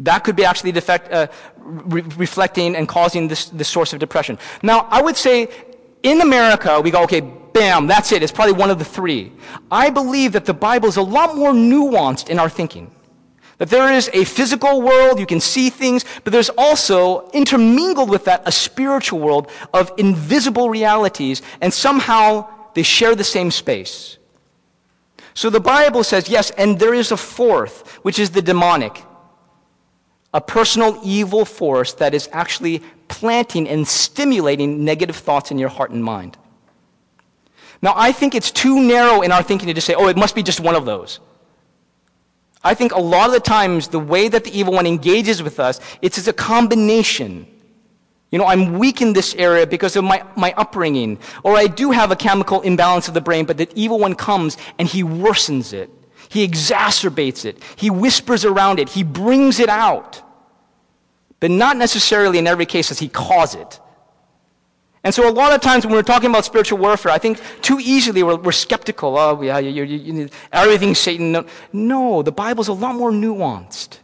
[0.00, 1.28] That could be actually defect, uh,
[1.58, 4.38] re- reflecting and causing this, this source of depression.
[4.62, 5.48] Now, I would say
[6.02, 8.22] in America, we go, okay, bam, that's it.
[8.22, 9.32] It's probably one of the three.
[9.70, 12.90] I believe that the Bible is a lot more nuanced in our thinking.
[13.56, 18.26] That there is a physical world, you can see things, but there's also intermingled with
[18.26, 24.18] that a spiritual world of invisible realities, and somehow they share the same space.
[25.32, 29.02] So the Bible says, yes, and there is a fourth, which is the demonic
[30.34, 35.90] a personal evil force that is actually planting and stimulating negative thoughts in your heart
[35.90, 36.36] and mind.
[37.82, 40.34] Now, I think it's too narrow in our thinking to just say, oh, it must
[40.34, 41.20] be just one of those.
[42.64, 45.60] I think a lot of the times the way that the evil one engages with
[45.60, 47.46] us, it's as a combination.
[48.30, 51.92] You know, I'm weak in this area because of my, my upbringing, or I do
[51.92, 55.72] have a chemical imbalance of the brain, but the evil one comes and he worsens
[55.72, 55.90] it.
[56.28, 57.62] He exacerbates it.
[57.76, 58.88] He whispers around it.
[58.88, 60.22] He brings it out
[61.40, 63.80] but not necessarily in every case does he cause it.
[65.04, 67.78] And so, a lot of times when we're talking about spiritual warfare, I think too
[67.80, 69.16] easily we're, we're skeptical.
[69.16, 71.30] Oh, yeah, you, you, you, everything's Satan.
[71.30, 73.98] No, no, the Bible's a lot more nuanced.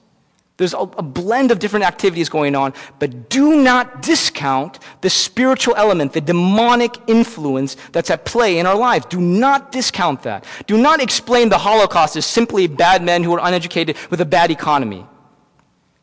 [0.62, 6.12] There's a, blend of different activities going on, but do not discount the spiritual element,
[6.12, 9.05] the demonic influence that's at play in our lives.
[9.07, 10.44] Do not discount that.
[10.68, 14.53] Do not explain the Holocaust as simply bad men who are uneducated with a bad
[14.53, 15.05] economy.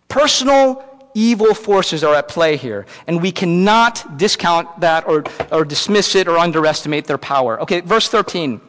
[0.09, 6.15] Personal evil forces are at play here, and we cannot discount that or, or dismiss
[6.15, 7.61] it or underestimate their power.
[7.61, 8.59] Okay, verse 13.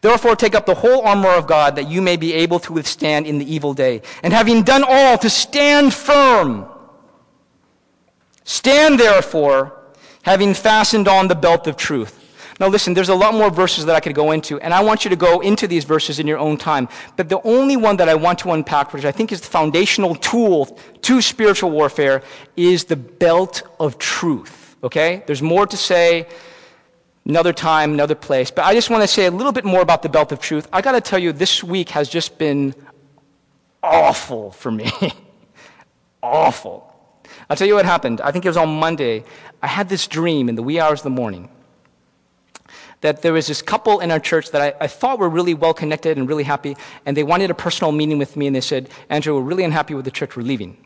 [0.00, 3.26] Therefore, take up the whole armor of God that you may be able to withstand
[3.26, 4.02] in the evil day.
[4.22, 6.66] And having done all, to stand firm.
[8.44, 9.80] Stand therefore,
[10.22, 12.18] having fastened on the belt of truth
[12.60, 15.04] now, listen, there's a lot more verses that I could go into, and I want
[15.04, 16.88] you to go into these verses in your own time.
[17.16, 20.16] But the only one that I want to unpack, which I think is the foundational
[20.16, 22.22] tool to spiritual warfare,
[22.56, 24.76] is the belt of truth.
[24.82, 25.22] Okay?
[25.26, 26.26] There's more to say
[27.28, 28.50] another time, another place.
[28.50, 30.66] But I just want to say a little bit more about the belt of truth.
[30.72, 32.74] I got to tell you, this week has just been
[33.82, 34.90] awful for me.
[36.22, 36.84] awful.
[37.48, 38.20] I'll tell you what happened.
[38.20, 39.24] I think it was on Monday.
[39.62, 41.50] I had this dream in the wee hours of the morning
[43.00, 45.72] that there was this couple in our church that I, I, thought were really well
[45.72, 48.90] connected and really happy, and they wanted a personal meeting with me, and they said,
[49.08, 50.76] Andrew, we're really unhappy with the church, we're leaving.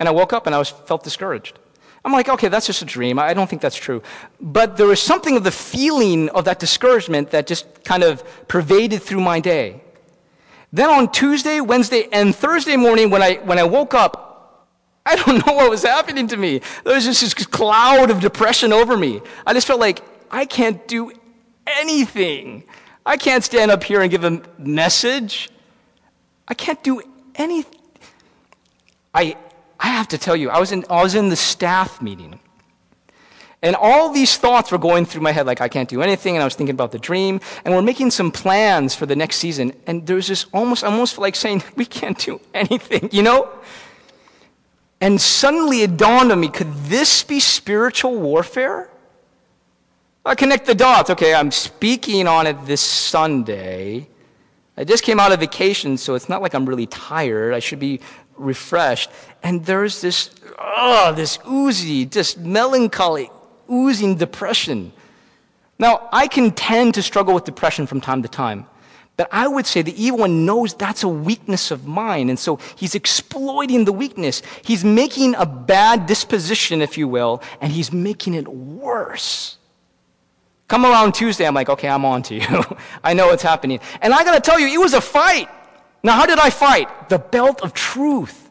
[0.00, 1.56] And I woke up and I was, felt discouraged.
[2.08, 3.18] I'm like, okay, that's just a dream.
[3.18, 4.02] I don't think that's true.
[4.40, 9.02] But there was something of the feeling of that discouragement that just kind of pervaded
[9.02, 9.82] through my day.
[10.72, 14.66] Then on Tuesday, Wednesday, and Thursday morning, when I, when I woke up,
[15.04, 16.62] I don't know what was happening to me.
[16.82, 19.20] There was just this cloud of depression over me.
[19.46, 21.12] I just felt like I can't do
[21.66, 22.64] anything.
[23.04, 25.50] I can't stand up here and give a message.
[26.48, 27.02] I can't do
[27.34, 27.80] anything.
[29.14, 29.36] I,
[29.80, 32.40] I have to tell you, I was, in, I was in the staff meeting.
[33.60, 36.42] And all these thoughts were going through my head, like I can't do anything, and
[36.42, 39.72] I was thinking about the dream, and we're making some plans for the next season.
[39.86, 43.50] And there was this almost, almost like saying, we can't do anything, you know?
[45.00, 48.90] And suddenly it dawned on me, could this be spiritual warfare?
[50.24, 51.10] I connect the dots.
[51.10, 54.08] Okay, I'm speaking on it this Sunday.
[54.76, 57.54] I just came out of vacation, so it's not like I'm really tired.
[57.54, 58.00] I should be
[58.36, 59.10] refreshed.
[59.42, 63.30] And there's this, oh, this oozy, just melancholy,
[63.70, 64.92] oozing depression.
[65.78, 68.66] Now, I can tend to struggle with depression from time to time.
[69.16, 72.28] But I would say the evil one knows that's a weakness of mine.
[72.30, 74.42] And so he's exploiting the weakness.
[74.62, 79.56] He's making a bad disposition, if you will, and he's making it worse.
[80.68, 82.46] Come around Tuesday, I'm like, okay, I'm on to you.
[83.04, 83.80] I know what's happening.
[84.02, 85.48] And I got to tell you, it was a fight.
[86.04, 87.08] Now, how did I fight?
[87.08, 88.47] The belt of truth.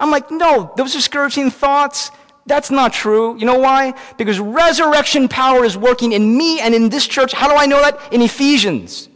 [0.00, 2.10] I'm like, no, those are discouraging thoughts,
[2.46, 3.36] that's not true.
[3.38, 3.94] You know why?
[4.18, 7.32] Because resurrection power is working in me and in this church.
[7.32, 8.12] How do I know that?
[8.12, 9.08] In Ephesians.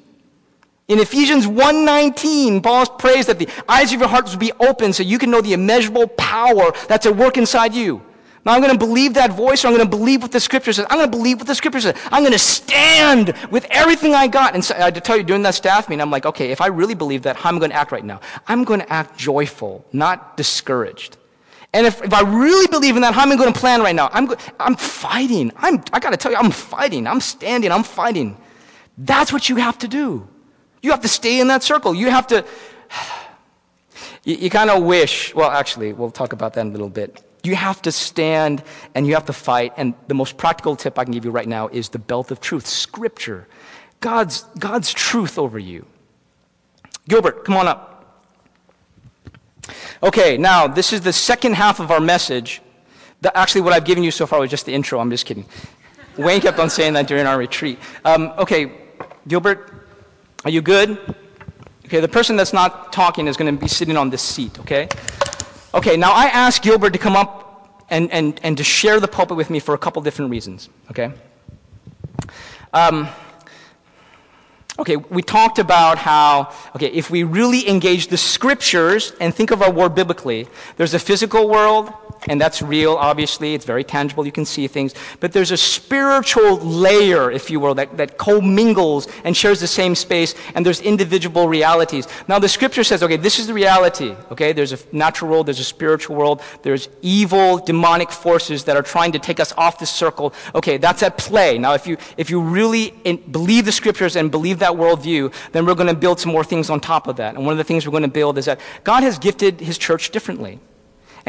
[0.88, 5.02] In Ephesians 1:19, Paul prays that the eyes of your hearts will be open so
[5.02, 8.00] you can know the immeasurable power that's at work inside you.
[8.44, 10.72] Now I'm going to believe that voice, or I'm going to believe what the scripture
[10.72, 10.86] says.
[10.90, 11.96] I'm going to believe what the scripture says.
[12.10, 14.54] I'm going to stand with everything I got.
[14.54, 16.68] And so, I to tell you, during that staff meeting, I'm like, okay, if I
[16.68, 18.20] really believe that, how am I going to act right now?
[18.46, 21.16] I'm going to act joyful, not discouraged.
[21.74, 23.94] And if, if I really believe in that, how am I going to plan right
[23.94, 24.08] now?
[24.12, 25.52] I'm, I'm fighting.
[25.56, 27.06] I'm, I got to tell you, I'm fighting.
[27.06, 27.70] I'm standing.
[27.70, 28.38] I'm fighting.
[28.96, 30.26] That's what you have to do.
[30.82, 31.94] You have to stay in that circle.
[31.94, 32.44] You have to.
[34.24, 37.22] You, you kind of wish, well, actually, we'll talk about that in a little bit.
[37.42, 38.62] You have to stand
[38.94, 39.72] and you have to fight.
[39.76, 42.40] And the most practical tip I can give you right now is the belt of
[42.40, 43.46] truth, Scripture.
[44.00, 45.86] God's, God's truth over you.
[47.08, 47.94] Gilbert, come on up.
[50.02, 52.62] Okay, now this is the second half of our message.
[53.20, 55.00] The, actually, what I've given you so far was just the intro.
[55.00, 55.44] I'm just kidding.
[56.16, 57.78] Wayne kept on saying that during our retreat.
[58.04, 58.72] Um, okay,
[59.26, 59.72] Gilbert,
[60.44, 60.98] are you good?
[61.86, 64.88] Okay, the person that's not talking is going to be sitting on this seat, okay?
[65.78, 69.36] Okay, now I asked Gilbert to come up and, and, and to share the pulpit
[69.36, 71.12] with me for a couple different reasons, okay?
[72.72, 73.06] Um,
[74.80, 79.60] Okay, we talked about how, okay, if we really engage the scriptures and think of
[79.60, 81.92] our world biblically, there's a physical world,
[82.26, 83.54] and that's real, obviously.
[83.54, 84.26] It's very tangible.
[84.26, 84.94] You can see things.
[85.20, 89.94] But there's a spiritual layer, if you will, that, that commingles and shares the same
[89.94, 92.08] space, and there's individual realities.
[92.26, 94.14] Now, the scripture says, okay, this is the reality.
[94.32, 98.82] Okay, there's a natural world, there's a spiritual world, there's evil, demonic forces that are
[98.82, 100.34] trying to take us off this circle.
[100.54, 101.58] Okay, that's at play.
[101.58, 105.66] Now, if you, if you really in, believe the scriptures and believe that worldview, then
[105.66, 107.34] we're going to build some more things on top of that.
[107.34, 109.78] And one of the things we're going to build is that God has gifted his
[109.78, 110.58] church differently.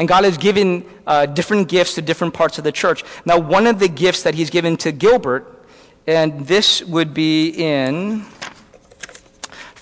[0.00, 3.04] And God has given uh, different gifts to different parts of the church.
[3.26, 5.62] Now, one of the gifts that He's given to Gilbert,
[6.06, 8.24] and this would be in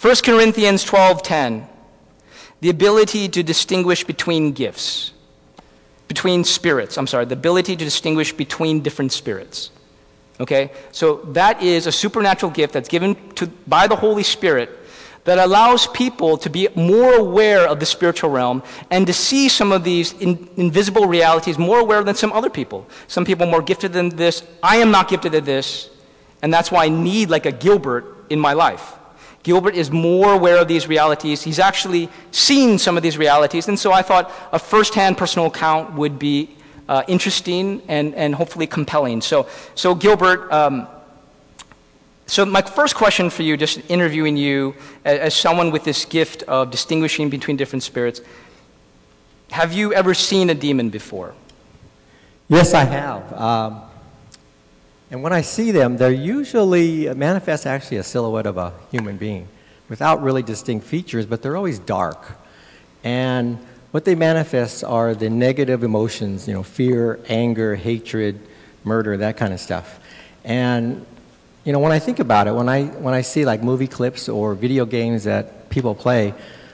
[0.01, 1.69] 1 Corinthians 12:10,
[2.61, 5.13] the ability to distinguish between gifts,
[6.09, 6.99] between spirits.
[6.99, 9.71] I'm sorry, the ability to distinguish between different spirits.
[10.41, 14.71] Okay, so that is a supernatural gift that's given to, by the Holy Spirit
[15.25, 19.73] that allows people to be more aware of the spiritual realm and to see some
[19.73, 22.87] of these in, invisible realities more aware than some other people.
[23.09, 24.43] Some people more gifted than this.
[24.63, 25.91] I am not gifted at this,
[26.43, 28.95] and that's why I need like a Gilbert in my life.
[29.43, 31.43] Gilbert is more aware of these realities.
[31.43, 35.95] He's actually seen some of these realities, and so I thought a first-hand personal account
[35.95, 36.57] would be
[36.89, 39.21] uh, interesting and, and hopefully compelling.
[39.21, 40.51] So, so Gilbert.
[40.53, 40.89] Um,
[42.29, 46.43] so, my first question for you, just interviewing you as, as, someone with this gift
[46.43, 48.21] of distinguishing between different spirits,
[49.51, 51.35] have you ever seen a demon before?
[52.51, 53.33] Yes, I have.
[53.33, 53.81] Um,
[55.11, 59.49] and when I see them, they're usually manifest actually a silhouette of a human being
[59.89, 62.37] without really distinct features, but they're always dark.
[63.05, 63.57] And
[63.91, 68.39] what they manifest are the negative emotions, you know, fear, anger, hatred,
[68.85, 69.99] murder, that kind of stuff.
[70.45, 71.07] And
[71.69, 74.27] you know, when I think about it, when I, when I see like movie clips
[74.27, 76.33] or video games that people play,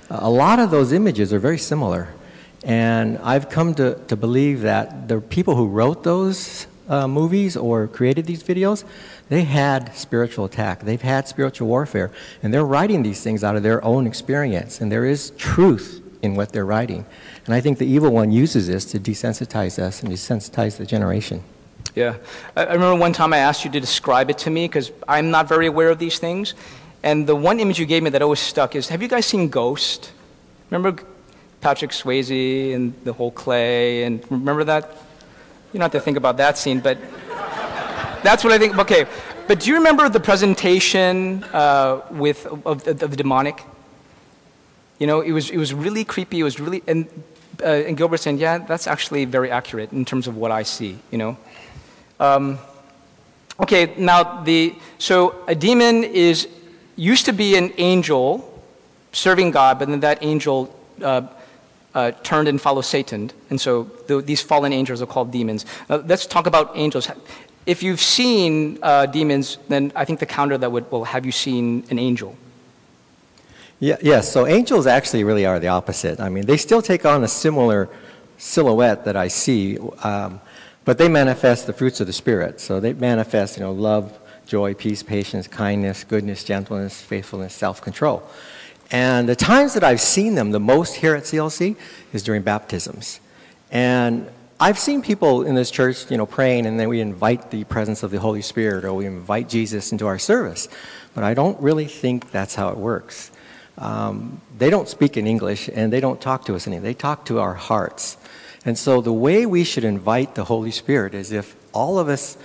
[0.09, 2.15] a lot of those images are very similar.
[2.63, 7.89] And I've come to, to believe that the people who wrote those uh, movies or
[7.89, 8.85] created these videos,
[9.31, 10.85] they had spiritual attack.
[10.85, 12.13] They've had spiritual warfare.
[12.45, 14.81] And they're writing these things out of their own experience.
[14.81, 17.05] And there is truth in what they're writing.
[17.47, 21.43] And I think the evil one uses this to desensitize us and desensitize the generation.
[21.95, 22.17] Yeah.
[22.57, 25.49] I, remember one time I asked you to describe it to me because I'm not
[25.49, 26.55] very aware of these things.
[27.03, 29.49] And the one image you gave me that always stuck is have you guys seen
[29.49, 30.13] Ghost?
[30.71, 31.03] Remember
[31.61, 34.05] Patrick Swayze and the whole clay?
[34.05, 34.91] And remember that?
[35.73, 36.99] You don't have to think about that scene, but
[38.23, 38.79] that's what I think.
[38.79, 39.07] Okay.
[39.47, 43.63] But do you remember the presentation uh, with, of, of, the demonic?
[44.99, 46.41] You know, it was, it was really creepy.
[46.41, 47.07] It was really, and,
[47.63, 50.99] uh, and Gilbert saying, yeah, that's actually very accurate in terms of what I see,
[51.11, 51.37] you know?
[52.21, 52.59] Um,
[53.61, 56.49] okay, now the so a demon is
[56.97, 58.51] used to be an angel
[59.13, 61.27] serving God, but then that angel uh,
[61.95, 65.67] uh, turned and followed Satan, and so the, these fallen angels are called demons.
[65.89, 67.09] Now, let's talk about angels.
[67.67, 71.33] If you've seen uh, demons, then I think the counter that would well, have you
[71.33, 72.37] seen an angel?
[73.81, 74.31] Yeah, yes.
[74.31, 76.21] So angels actually really are the opposite.
[76.21, 77.89] I mean, they still take on a similar
[78.39, 79.79] silhouette that I see.
[80.03, 80.41] Um,
[80.85, 82.61] but they manifest the fruits of the Spirit.
[82.61, 88.23] So they manifest, you know, love, joy, peace, patience, kindness, goodness, gentleness, faithfulness, self-control.
[88.91, 91.77] And the times that I've seen them the most here at CLC
[92.13, 93.21] is during baptisms.
[93.71, 94.31] And
[94.61, 98.03] I've seen people in this church, you know, praying, and then we invite the presence
[98.03, 100.69] of the Holy Spirit or we invite Jesus into our service.
[101.15, 103.31] But I don't really think that's how it works.
[103.79, 106.83] Um, they don't speak in English and they don't talk to us English.
[106.83, 108.17] They talk to our hearts.
[108.65, 112.37] And so the way we should invite the Holy Spirit is if all of us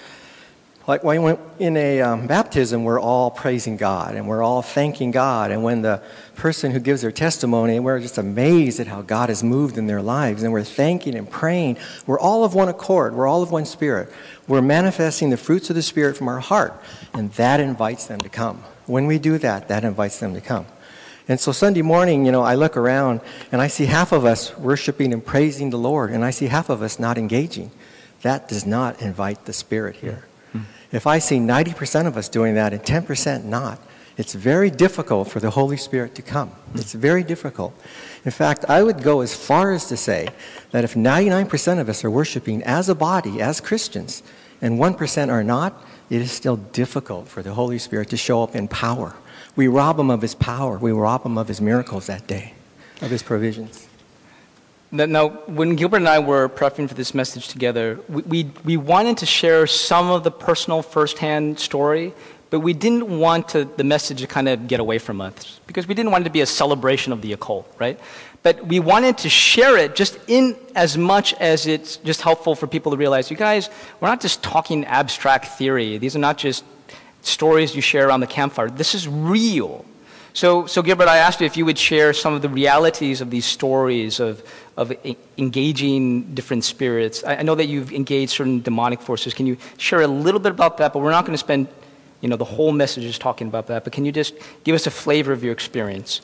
[0.90, 5.52] like when in a um, baptism, we're all praising God and we're all thanking God.
[5.52, 6.02] And when the
[6.34, 10.02] person who gives their testimony, we're just amazed at how God has moved in their
[10.02, 11.78] lives and we're thanking and praying.
[12.08, 13.14] We're all of one accord.
[13.14, 14.12] We're all of one spirit.
[14.48, 16.74] We're manifesting the fruits of the Spirit from our heart.
[17.14, 18.64] And that invites them to come.
[18.88, 20.66] When we do that, that invites them to come.
[21.30, 23.22] And so Sunday morning, you know, I look around
[23.52, 26.70] and I see half of us worshiping and praising the Lord, and I see half
[26.70, 27.70] of us not engaging.
[28.24, 30.26] That does not invite the Spirit here.
[30.52, 30.62] Hmm.
[30.92, 33.80] If I see 90% of us doing that and 10% not,
[34.18, 36.50] it's very difficult for the Holy Spirit to come.
[36.50, 36.80] Hmm.
[36.80, 37.80] It's very difficult.
[38.26, 40.30] In fact, I would go as far as to say
[40.72, 44.24] that if 99% of us are worshiping as a body, as Christians,
[44.62, 48.56] and 1% are not, it is still difficult for the Holy Spirit to show up
[48.56, 49.16] in power.
[49.60, 50.78] We rob him of his power.
[50.78, 52.54] We rob him of his miracles that day,
[53.02, 53.90] of his provisions.
[54.90, 59.18] Now, when Gilbert and I were prepping for this message together, we, we, we, wanted
[59.18, 62.14] to share some of the personal firsthand story,
[62.52, 65.90] but we didn't want to, the message to kind of get away from us because
[65.90, 68.00] we didn't want it to be a celebration of the occult, right?
[68.44, 72.66] But we wanted to share it just in as much as it's just helpful for
[72.66, 75.98] people to realize, you guys, we're not just talking abstract theory.
[75.98, 76.64] These are not just
[77.22, 78.70] stories you share around the campfire.
[78.70, 79.86] This is real.
[80.34, 83.30] So, so Gilbert, I asked you if you would share some of the realities of
[83.30, 84.44] these stories of,
[84.78, 84.94] of
[85.38, 87.24] engaging different spirits.
[87.24, 89.34] I, I know that you've engaged certain demonic forces.
[89.34, 90.94] Can you share a little bit about that?
[90.94, 91.68] But we're not going to spend
[92.22, 93.84] you know, the whole message is talking about that.
[93.84, 96.22] But can you just give us a flavor of your experience?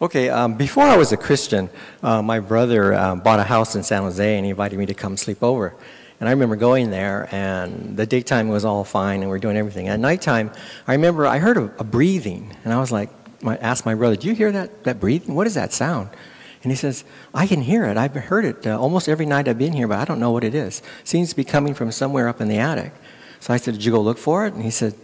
[0.00, 1.68] Okay, um, before I was a Christian,
[2.02, 4.94] uh, my brother uh, bought a house in San Jose and he invited me to
[4.94, 5.74] come sleep over.
[6.20, 9.56] And I remember going there, and the daytime was all fine, and we are doing
[9.56, 9.88] everything.
[9.88, 10.50] At nighttime,
[10.86, 13.10] I remember I heard a, a breathing, and I was like,
[13.46, 15.34] I asked my brother, Do you hear that, that breathing?
[15.36, 16.10] What is that sound?
[16.64, 17.96] And he says, I can hear it.
[17.96, 20.42] I've heard it uh, almost every night I've been here, but I don't know what
[20.42, 20.82] it is.
[21.04, 22.92] Seems to be coming from somewhere up in the attic.
[23.38, 24.54] So I said, Did you go look for it?
[24.54, 24.94] And he said,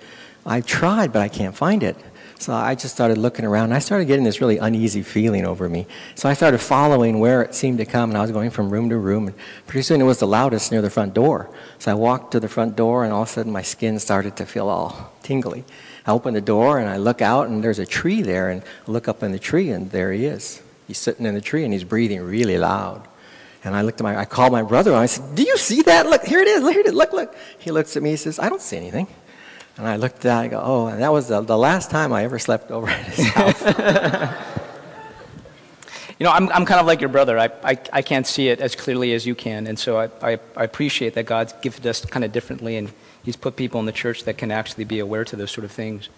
[0.44, 1.96] I tried, but I can't find it.
[2.44, 5.66] So I just started looking around, and I started getting this really uneasy feeling over
[5.66, 5.86] me.
[6.14, 8.90] So I started following where it seemed to come, and I was going from room
[8.90, 9.28] to room.
[9.28, 9.36] And
[9.66, 11.48] pretty soon it was the loudest near the front door.
[11.78, 14.36] So I walked to the front door, and all of a sudden my skin started
[14.36, 15.64] to feel all tingly.
[16.06, 18.90] I open the door and I look out and there's a tree there and I
[18.90, 20.62] look up in the tree and there he is.
[20.86, 23.08] He's sitting in the tree and he's breathing really loud.
[23.64, 25.80] And I looked at my, I called my brother and I said, do you see
[25.80, 26.04] that?
[26.04, 27.34] Look, here it is, here it is, look, look.
[27.58, 29.06] He looks at me, he says, I don't see anything.
[29.76, 32.12] And I looked at that, I go, oh, and that was the, the last time
[32.12, 33.60] I ever slept over at his house.
[36.18, 37.38] you know, I'm, I'm kind of like your brother.
[37.38, 39.66] I, I, I can't see it as clearly as you can.
[39.66, 42.92] And so I, I, I appreciate that God's gifted us kind of differently and
[43.24, 45.72] He's put people in the church that can actually be aware to those sort of
[45.72, 46.10] things.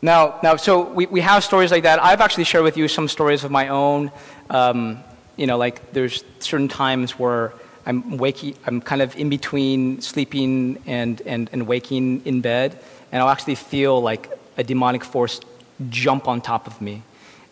[0.00, 2.02] Now, now so we, we have stories like that.
[2.02, 4.12] I've actually shared with you some stories of my own.
[4.50, 5.02] Um,
[5.36, 7.52] you know, like there's certain times where
[7.86, 12.78] I'm waking, I'm kind of in between sleeping and, and, and waking in bed,
[13.14, 15.40] and I'll actually feel like a demonic force
[15.88, 17.02] jump on top of me.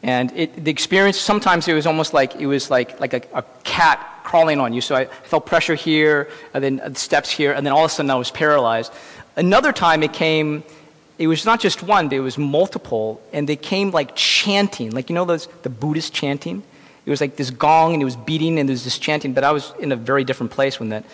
[0.02, 3.44] And it, the experience, sometimes it was almost like it was like, like a, a
[3.62, 4.80] cat crawling on you.
[4.80, 8.10] So I felt pressure here, and then steps here, and then all of a sudden
[8.10, 8.92] I was paralyzed.
[9.36, 10.64] Another time it came,
[11.16, 15.14] it was not just one, it was multiple, and they came like chanting, like you
[15.14, 16.64] know those the Buddhist chanting.
[17.06, 19.32] It was like this gong, and it was beating, and there was this chanting.
[19.32, 21.04] But I was in a very different place when that.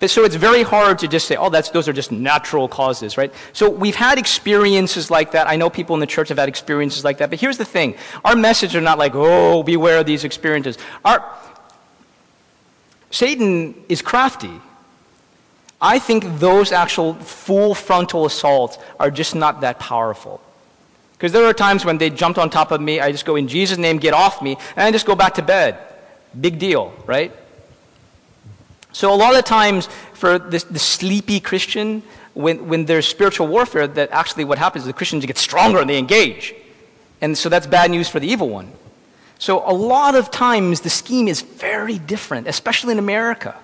[0.00, 3.18] But so it's very hard to just say, oh, that's, those are just natural causes,
[3.18, 3.34] right?
[3.52, 5.48] So we've had experiences like that.
[5.48, 7.30] I know people in the church have had experiences like that.
[7.30, 10.78] But here's the thing our message are not like, oh, beware of these experiences.
[11.04, 11.24] Our,
[13.10, 14.60] Satan is crafty.
[15.80, 20.40] I think those actual full frontal assaults are just not that powerful.
[21.12, 23.48] Because there are times when they jumped on top of me, I just go, in
[23.48, 25.78] Jesus' name, get off me, and I just go back to bed.
[26.40, 27.32] Big deal, right?
[28.92, 32.02] So a lot of times for this, the sleepy Christian,
[32.34, 35.90] when, when there's spiritual warfare, that actually what happens is the Christians get stronger and
[35.90, 36.54] they engage.
[37.20, 38.72] And so that's bad news for the evil one.
[39.40, 43.56] So, a lot of times the scheme is very different, especially in America.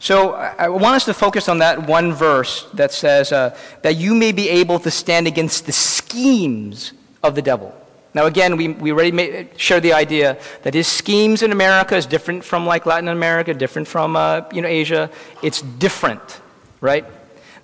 [0.00, 4.12] So, I want us to focus on that one verse that says, uh, that you
[4.12, 7.72] may be able to stand against the schemes of the devil.
[8.14, 12.04] Now, again, we, we already made, shared the idea that his schemes in America is
[12.04, 15.10] different from like Latin America, different from uh, you know, Asia.
[15.42, 16.40] It's different,
[16.80, 17.06] right?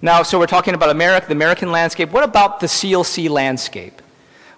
[0.01, 2.11] Now, so we're talking about America, the American landscape.
[2.11, 4.01] What about the CLC landscape?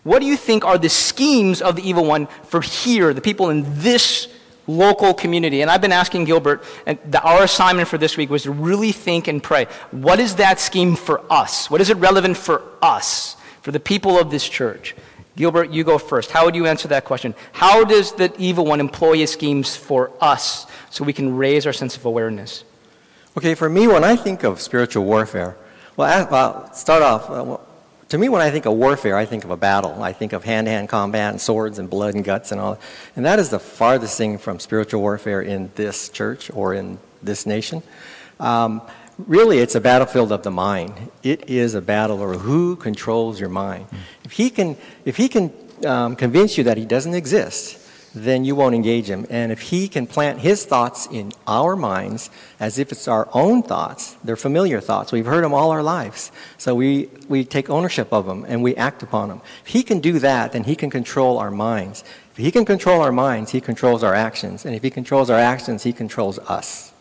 [0.05, 3.51] What do you think are the schemes of the evil one for here, the people
[3.51, 4.28] in this
[4.66, 5.61] local community?
[5.61, 8.93] And I've been asking Gilbert, and the, our assignment for this week was to really
[8.93, 9.66] think and pray.
[9.91, 11.68] What is that scheme for us?
[11.68, 14.95] What is it relevant for us, for the people of this church?
[15.41, 16.30] Gilbert, you go first.
[16.30, 17.34] How would you answer that question?
[17.53, 21.72] How does the evil one employ his schemes for us so we can raise our
[21.72, 22.62] sense of awareness?
[23.38, 25.57] Okay, for me, when I think of spiritual warfare,
[25.97, 27.30] well, I, well start off.
[27.30, 27.66] Uh, well,
[28.11, 30.03] to me, when I think of warfare, I think of a battle.
[30.03, 32.78] I think of hand to hand combat and swords and blood and guts and all.
[33.16, 37.47] And that is the farthest thing from spiritual warfare in this church or in this
[37.47, 37.82] nation.
[38.38, 38.82] Um,
[39.26, 41.10] really, it's a battlefield of the mind.
[41.22, 43.86] It is a battle over who controls your mind.
[44.24, 45.52] If he can, if he can
[45.84, 47.78] um, convince you that he doesn't exist,
[48.14, 49.26] then you won't engage him.
[49.30, 53.62] And if he can plant his thoughts in our minds as if it's our own
[53.62, 55.12] thoughts, they're familiar thoughts.
[55.12, 56.32] We've heard them all our lives.
[56.58, 59.40] So we, we take ownership of them and we act upon them.
[59.64, 62.02] If he can do that, then he can control our minds.
[62.32, 64.64] If he can control our minds, he controls our actions.
[64.64, 66.92] And if he controls our actions, he controls us.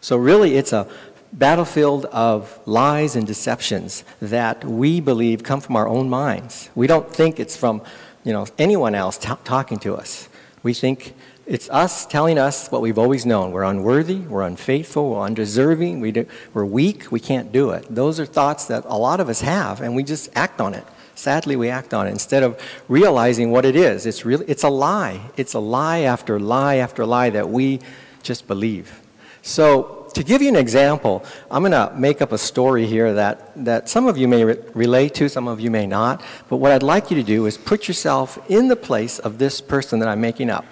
[0.00, 0.88] So really, it's a
[1.32, 6.70] battlefield of lies and deceptions that we believe come from our own minds.
[6.74, 7.82] We don't think it's from
[8.24, 10.28] you know, anyone else t- talking to us.
[10.62, 11.14] We think
[11.46, 13.52] it's us telling us what we've always known.
[13.52, 17.86] We're unworthy, we're unfaithful, we're undeserving, we do, we're weak, we can't do it.
[17.88, 20.84] Those are thoughts that a lot of us have, and we just act on it.
[21.14, 24.04] Sadly, we act on it instead of realizing what it is.
[24.04, 25.20] It's, really, it's a lie.
[25.36, 27.80] It's a lie after lie after lie that we
[28.22, 29.00] just believe.
[29.40, 33.52] So, to give you an example, I'm going to make up a story here that,
[33.64, 36.24] that some of you may re- relate to, some of you may not.
[36.48, 39.60] But what I'd like you to do is put yourself in the place of this
[39.60, 40.64] person that I'm making up.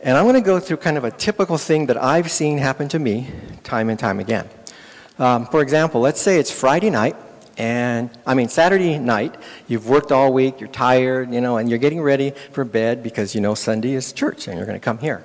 [0.00, 2.88] And I'm going to go through kind of a typical thing that I've seen happen
[2.88, 3.30] to me
[3.62, 4.48] time and time again.
[5.20, 7.14] Um, for example, let's say it's Friday night,
[7.56, 9.36] and I mean Saturday night.
[9.68, 13.32] You've worked all week, you're tired, you know, and you're getting ready for bed because
[13.32, 15.22] you know Sunday is church and you're going to come here.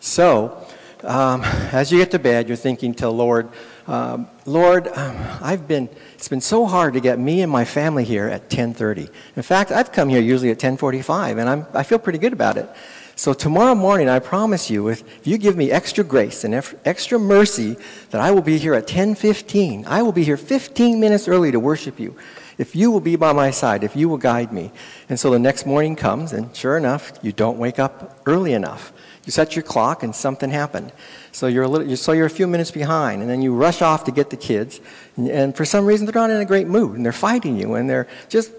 [0.00, 0.66] So
[1.04, 1.42] um,
[1.72, 3.48] as you get to bed, you're thinking to Lord,
[3.86, 8.04] um, Lord, um, I've been, it's been so hard to get me and my family
[8.04, 9.10] here at 10.30.
[9.36, 12.56] In fact, I've come here usually at 10.45, and I'm, I feel pretty good about
[12.56, 12.68] it.
[13.16, 17.76] So tomorrow morning, I promise you, if you give me extra grace and extra mercy,
[18.10, 19.86] that I will be here at 10.15.
[19.86, 22.16] I will be here 15 minutes early to worship you.
[22.56, 24.70] If you will be by my side, if you will guide me.
[25.08, 28.92] And so the next morning comes, and sure enough, you don't wake up early enough.
[29.30, 30.90] You set your clock and something happened.
[31.30, 34.02] So you're a, little, so you're a few minutes behind, and then you rush off
[34.06, 34.80] to get the kids,
[35.16, 37.74] and, and for some reason they're not in a great mood, and they're fighting you,
[37.74, 38.50] and they're just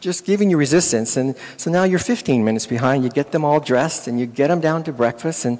[0.00, 1.18] just giving you resistance.
[1.18, 3.04] And so now you're 15 minutes behind.
[3.04, 5.46] You get them all dressed and you get them down to breakfast.
[5.46, 5.58] And,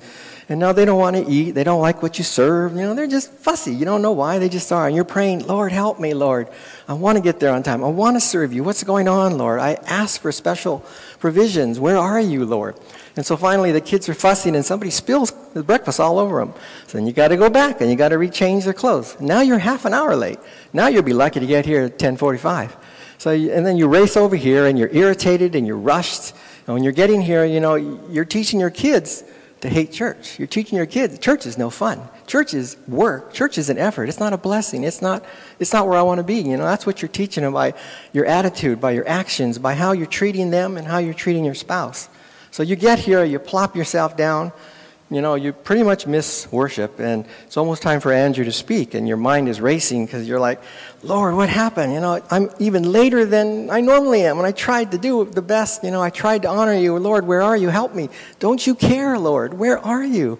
[0.50, 1.52] and now they don't want to eat.
[1.52, 2.72] They don't like what you serve.
[2.72, 3.74] You know, they're just fussy.
[3.74, 4.38] You don't know why.
[4.38, 4.86] They just are.
[4.86, 6.48] And you're praying, Lord, help me, Lord.
[6.86, 7.82] I want to get there on time.
[7.82, 8.62] I want to serve you.
[8.62, 9.60] What's going on, Lord?
[9.60, 10.84] I ask for special
[11.20, 11.80] provisions.
[11.80, 12.76] Where are you, Lord?
[13.16, 16.52] And so finally, the kids are fussing, and somebody spills the breakfast all over them.
[16.88, 19.16] So then you got to go back and you got to rechange their clothes.
[19.20, 20.38] Now you're half an hour late.
[20.72, 22.76] Now you'll be lucky to get here at 10:45.
[23.18, 26.34] So and then you race over here, and you're irritated and you're rushed.
[26.66, 29.22] And when you're getting here, you know you're teaching your kids
[29.60, 30.38] to hate church.
[30.38, 32.00] You're teaching your kids church is no fun.
[32.26, 33.32] Church is work.
[33.32, 34.08] Church is an effort.
[34.08, 34.82] It's not a blessing.
[34.82, 35.24] It's not.
[35.60, 36.40] It's not where I want to be.
[36.40, 37.74] You know that's what you're teaching them by
[38.12, 41.54] your attitude, by your actions, by how you're treating them, and how you're treating your
[41.54, 42.08] spouse.
[42.54, 44.52] So you get here, you plop yourself down,
[45.10, 48.94] you know, you pretty much miss worship, and it's almost time for Andrew to speak,
[48.94, 50.62] and your mind is racing because you're like,
[51.02, 51.92] Lord, what happened?
[51.94, 55.42] You know, I'm even later than I normally am, and I tried to do the
[55.42, 55.82] best.
[55.82, 56.96] You know, I tried to honor you.
[56.96, 57.70] Lord, where are you?
[57.70, 58.08] Help me.
[58.38, 59.54] Don't you care, Lord?
[59.54, 60.38] Where are you?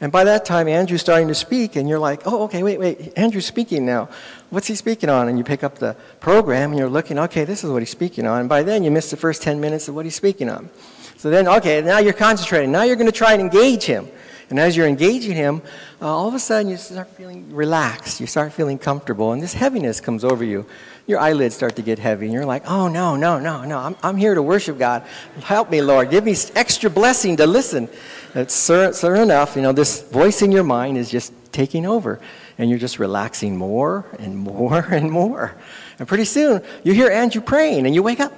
[0.00, 3.18] And by that time, Andrew's starting to speak, and you're like, oh, okay, wait, wait,
[3.18, 4.10] Andrew's speaking now.
[4.50, 5.26] What's he speaking on?
[5.26, 8.28] And you pick up the program, and you're looking, okay, this is what he's speaking
[8.28, 8.38] on.
[8.42, 10.70] And by then, you missed the first 10 minutes of what he's speaking on.
[11.18, 12.70] So then, okay, now you're concentrating.
[12.70, 14.08] Now you're going to try and engage him.
[14.50, 15.60] And as you're engaging him,
[16.00, 18.20] uh, all of a sudden you start feeling relaxed.
[18.20, 19.32] You start feeling comfortable.
[19.32, 20.64] And this heaviness comes over you.
[21.08, 22.26] Your eyelids start to get heavy.
[22.26, 23.78] And you're like, oh, no, no, no, no.
[23.78, 25.02] I'm, I'm here to worship God.
[25.42, 26.08] Help me, Lord.
[26.08, 27.88] Give me extra blessing to listen.
[28.36, 32.20] It's sure, sure enough, you know, this voice in your mind is just taking over.
[32.58, 35.56] And you're just relaxing more and more and more.
[35.98, 38.32] And pretty soon you hear Andrew praying and you wake up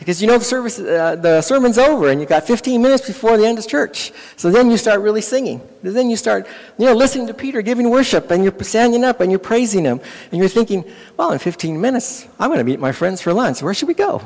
[0.00, 3.36] because you know the service, uh, the sermon's over, and you got 15 minutes before
[3.36, 4.12] the end of church.
[4.36, 5.60] So then you start really singing.
[5.82, 6.46] Then you start,
[6.78, 10.00] you know, listening to Peter giving worship, and you're standing up and you're praising him,
[10.32, 13.62] and you're thinking, well, in 15 minutes, I'm going to meet my friends for lunch.
[13.62, 14.22] Where should we go?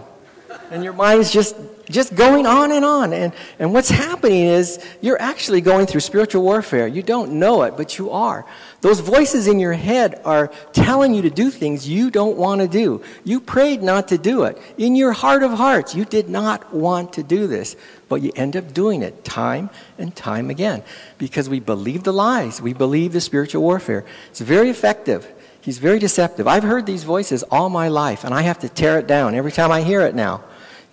[0.75, 1.55] And your mind's just
[1.89, 3.12] just going on and on.
[3.12, 6.87] And, and what's happening is you're actually going through spiritual warfare.
[6.87, 8.47] You don't know it, but you are.
[8.81, 12.68] Those voices in your head are telling you to do things you don't want to
[12.68, 13.03] do.
[13.22, 14.59] You prayed not to do it.
[14.79, 17.77] In your heart of hearts, you did not want to do this,
[18.09, 19.68] but you end up doing it time
[19.99, 20.83] and time again
[21.18, 22.62] because we believe the lies.
[22.62, 24.07] We believe the spiritual warfare.
[24.31, 25.31] It's very effective.
[25.61, 26.49] He's very deceptive.
[26.49, 29.53] I've heard these voices all my life, and I have to tear it down every
[29.53, 30.43] time I hear it now.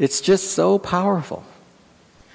[0.01, 1.43] It's just so powerful.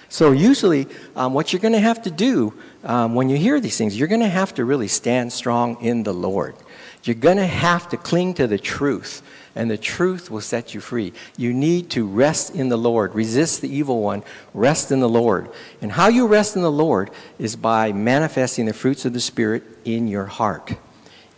[0.09, 0.87] So, usually,
[1.17, 2.55] um, what you're going to have to do
[2.85, 6.05] um, when you hear these things, you're going to have to really stand strong in
[6.05, 6.55] the Lord.
[7.03, 9.21] You're going to have to cling to the truth,
[9.57, 11.13] and the truth will set you free.
[11.37, 13.17] You need to rest in the Lord.
[13.17, 14.23] Resist the evil one.
[14.55, 15.51] Rest in the Lord.
[15.83, 17.11] And how you rest in the Lord
[17.41, 20.73] is by manifesting the fruits of the Spirit in your heart.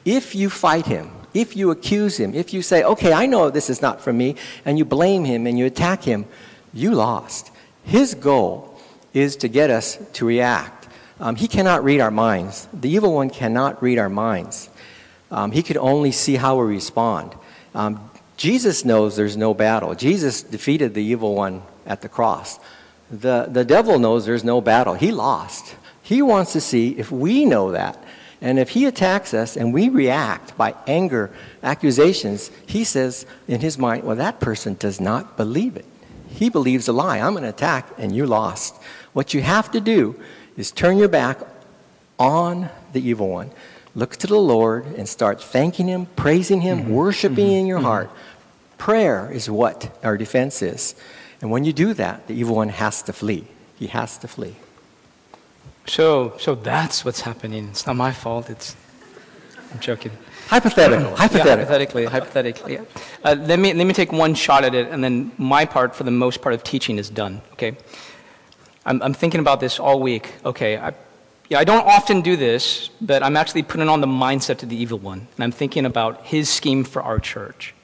[0.05, 3.70] If you fight him, if you accuse him, if you say, okay, I know this
[3.70, 4.34] is not from me,
[4.64, 6.26] and you blame him and you attack him,
[6.74, 7.53] you lost.
[7.84, 8.78] His goal
[9.14, 10.89] is to get us to react.
[11.20, 12.68] Um, he cannot read our minds.
[12.72, 14.68] The evil one cannot read our minds.
[15.30, 17.34] Um, he could only see how we respond.
[17.74, 19.95] Um, Jesus knows there's no battle.
[19.95, 22.59] Jesus defeated the evil one at the cross.
[23.11, 24.95] The, the devil knows there's no battle.
[24.95, 25.76] He lost.
[26.03, 28.03] He wants to see if we know that
[28.41, 31.30] and if he attacks us and we react by anger,
[31.62, 35.84] accusations, he says in his mind, well, that person does not believe it.
[36.28, 37.18] He believes a lie.
[37.18, 38.76] I'm going to attack and you lost.
[39.12, 40.20] What you have to do
[40.57, 41.41] is turn your back
[42.18, 43.51] on the evil one.
[43.95, 46.93] Look to the Lord and start thanking him, praising him, mm-hmm.
[46.93, 47.55] worshiping mm-hmm.
[47.55, 47.86] in your mm-hmm.
[47.86, 48.11] heart.
[48.76, 50.95] Prayer is what our defense is.
[51.41, 53.47] And when you do that, the evil one has to flee.
[53.76, 54.55] He has to flee.
[55.89, 57.68] So, so that's what's happening.
[57.68, 58.51] It's not my fault.
[58.51, 58.76] It's,
[59.72, 60.12] I'm joking.
[60.49, 61.16] Hypothetical.
[61.16, 61.39] Hypothetical.
[61.49, 62.05] Yeah, hypothetically.
[62.05, 62.72] Hypothetically.
[62.74, 62.84] Yeah.
[63.24, 66.05] Uh, let me let me take one shot at it, and then my part, for
[66.05, 67.41] the most part of teaching, is done.
[67.53, 67.76] Okay.
[68.86, 70.32] I'm, I'm thinking about this all week.
[70.45, 70.78] Okay.
[70.78, 70.95] I,
[71.49, 74.76] yeah, I don't often do this, but I'm actually putting on the mindset of the
[74.76, 77.74] evil one, and I'm thinking about his scheme for our church.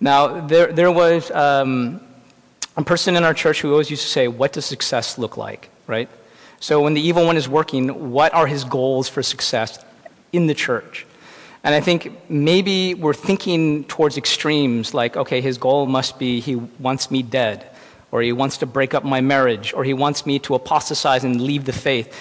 [0.00, 2.00] Now, there there was um,
[2.76, 5.70] a person in our church who always used to say, "What does success look like?"
[5.86, 6.08] Right.
[6.60, 9.84] So when the evil one is working, what are his goals for success
[10.32, 11.06] in the church?
[11.64, 16.56] And I think maybe we're thinking towards extremes like, okay, his goal must be he
[16.56, 17.68] wants me dead,
[18.10, 21.40] or he wants to break up my marriage, or he wants me to apostatize and
[21.40, 22.14] leave the faith.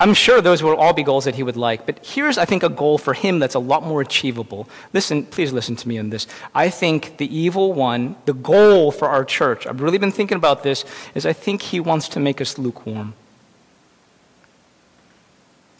[0.00, 2.62] I'm sure those will all be goals that he would like, but here's, I think,
[2.64, 4.68] a goal for him that's a lot more achievable.
[4.92, 6.26] Listen, please listen to me on this.
[6.54, 10.64] I think the evil one, the goal for our church, I've really been thinking about
[10.64, 13.14] this, is I think he wants to make us lukewarm.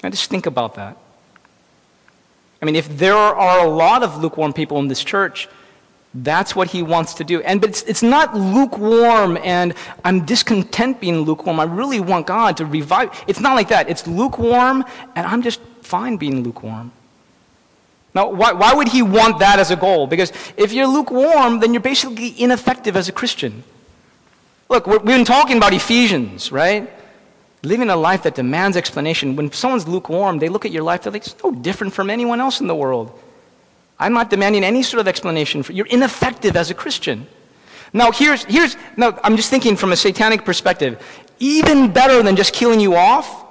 [0.05, 0.99] Now just think about that.
[2.61, 5.49] I mean, if there are a lot of lukewarm people in this church,
[6.13, 7.41] that's what he wants to do.
[7.41, 9.73] And but it's, it's not lukewarm and
[10.05, 11.59] I'm discontent being lukewarm.
[11.59, 13.25] I really want God to revive.
[13.27, 13.89] It's not like that.
[13.89, 14.85] It's lukewarm
[15.17, 16.93] and I'm just fine being lukewarm.
[18.15, 20.07] Now, why, why would he want that as a goal?
[20.07, 23.65] Because if you're lukewarm, then you're basically ineffective as a Christian.
[24.69, 26.91] Look, we've been talking about Ephesians, right?
[27.65, 29.37] Living a life that demands explanation.
[29.37, 32.41] When someone's lukewarm, they look at your life, they're like, it's no different from anyone
[32.41, 33.19] else in the world.
[33.99, 37.27] I'm not demanding any sort of explanation for you're ineffective as a Christian.
[37.93, 41.01] Now here's here's now I'm just thinking from a satanic perspective.
[41.39, 43.45] Even better than just killing you off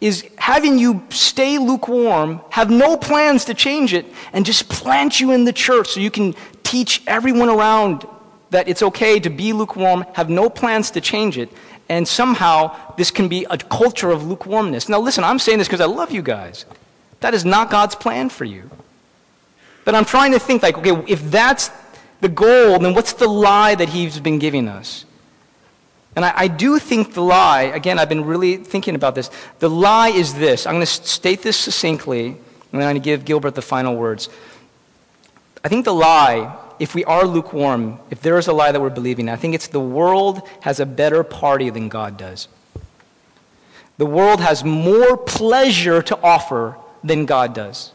[0.00, 5.32] is having you stay lukewarm, have no plans to change it, and just plant you
[5.32, 8.06] in the church so you can teach everyone around
[8.50, 11.50] that it's okay to be lukewarm, have no plans to change it,
[11.88, 14.88] and somehow this can be a culture of lukewarmness.
[14.88, 16.64] Now, listen, I'm saying this because I love you guys.
[17.20, 18.70] That is not God's plan for you.
[19.84, 21.70] But I'm trying to think, like, okay, if that's
[22.20, 25.04] the goal, then what's the lie that He's been giving us?
[26.16, 29.30] And I, I do think the lie, again, I've been really thinking about this.
[29.60, 30.66] The lie is this.
[30.66, 32.36] I'm going to state this succinctly, and
[32.72, 34.28] then I'm going to give Gilbert the final words.
[35.62, 38.90] I think the lie if we are lukewarm, if there is a lie that we're
[38.90, 42.48] believing, I think it's the world has a better party than God does.
[43.98, 47.92] The world has more pleasure to offer than God does.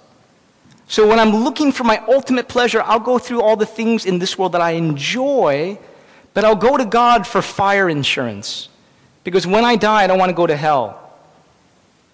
[0.88, 4.20] So when I'm looking for my ultimate pleasure, I'll go through all the things in
[4.20, 5.80] this world that I enjoy,
[6.34, 8.68] but I'll go to God for fire insurance.
[9.24, 11.01] Because when I die, I don't want to go to hell.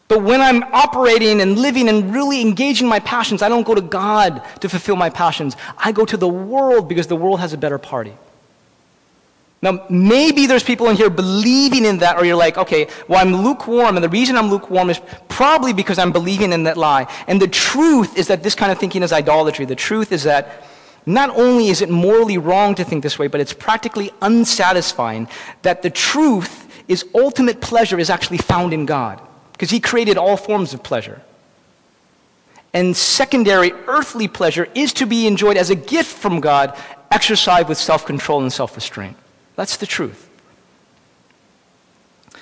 [0.07, 3.81] But when I'm operating and living and really engaging my passions, I don't go to
[3.81, 5.57] God to fulfill my passions.
[5.77, 8.13] I go to the world because the world has a better party.
[9.61, 13.35] Now, maybe there's people in here believing in that, or you're like, okay, well, I'm
[13.35, 17.11] lukewarm, and the reason I'm lukewarm is probably because I'm believing in that lie.
[17.27, 19.65] And the truth is that this kind of thinking is idolatry.
[19.65, 20.67] The truth is that
[21.07, 25.27] not only is it morally wrong to think this way, but it's practically unsatisfying
[25.63, 29.19] that the truth is ultimate pleasure is actually found in God,
[29.57, 31.21] because He created all forms of pleasure.
[32.73, 36.77] And secondary earthly pleasure is to be enjoyed as a gift from God,
[37.09, 39.17] exercised with self control and self restraint.
[39.55, 40.29] That's the truth.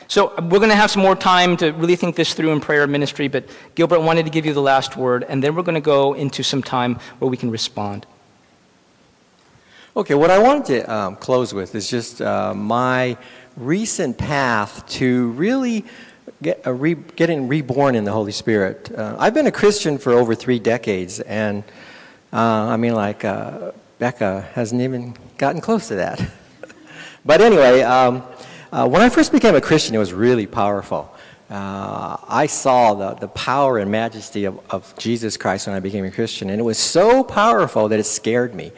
[0.07, 2.85] So we're going to have some more time to really think this through in prayer
[2.85, 5.81] ministry, but Gilbert wanted to give you the last word, and then we're going to
[5.81, 8.05] go into some time where we can respond.
[9.97, 13.17] Okay, what I wanted to um, close with is just uh, my
[13.55, 15.85] recent path to really
[16.45, 18.91] get, re- getting reborn in the Holy Spirit.
[18.95, 21.63] Uh, I've been a Christian for over three decades, and
[22.31, 26.23] uh, I mean, like, uh, Becca hasn't even gotten close to that.
[27.25, 28.21] but anyway, um,
[28.71, 31.11] uh, when I first became a Christian, it was really powerful.
[31.49, 36.05] Uh, I saw the, the power and majesty of, of Jesus Christ when I became
[36.05, 38.71] a Christian, and it was so powerful that it scared me.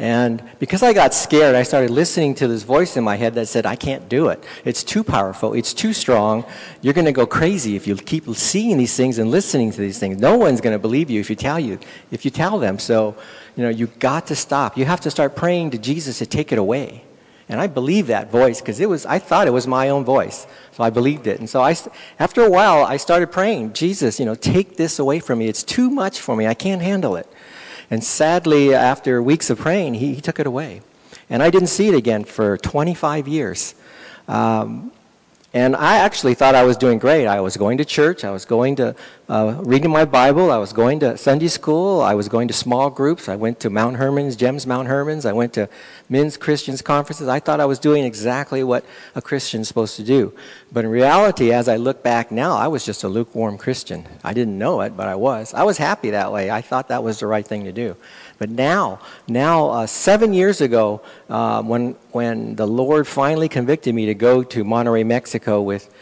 [0.00, 3.48] And because I got scared, I started listening to this voice in my head that
[3.48, 4.42] said, I can't do it.
[4.64, 5.52] It's too powerful.
[5.52, 6.46] It's too strong.
[6.80, 9.98] You're going to go crazy if you keep seeing these things and listening to these
[9.98, 10.16] things.
[10.16, 11.78] No one's going to believe you if you tell you,
[12.10, 12.78] if you tell them.
[12.78, 13.14] So,
[13.56, 14.78] you know, you got to stop.
[14.78, 17.04] You have to start praying to Jesus to take it away.
[17.50, 20.46] And I believed that voice because it was, I thought it was my own voice.
[20.72, 21.40] So I believed it.
[21.40, 21.76] And so I,
[22.18, 25.48] after a while, I started praying, Jesus, you know, take this away from me.
[25.48, 26.46] It's too much for me.
[26.46, 27.26] I can't handle it.
[27.90, 30.82] And sadly, after weeks of praying, he, he took it away.
[31.28, 33.74] And I didn't see it again for 25 years.
[34.28, 34.92] Um,
[35.52, 37.26] and I actually thought I was doing great.
[37.26, 38.94] I was going to church, I was going to
[39.28, 42.90] uh, reading my Bible, I was going to Sunday school, I was going to small
[42.90, 45.68] groups, I went to Mount Hermon's, Gems Mount Hermon's, I went to
[46.10, 47.28] men's Christians conferences.
[47.28, 48.84] I thought I was doing exactly what
[49.14, 50.34] a Christian's supposed to do.
[50.72, 54.06] But in reality, as I look back now, I was just a lukewarm Christian.
[54.24, 55.54] I didn't know it, but I was.
[55.54, 56.50] I was happy that way.
[56.50, 57.96] I thought that was the right thing to do.
[58.40, 64.06] But now, now, uh, seven years ago, uh, when, when the Lord finally convicted me
[64.06, 65.92] to go to Monterrey, Mexico with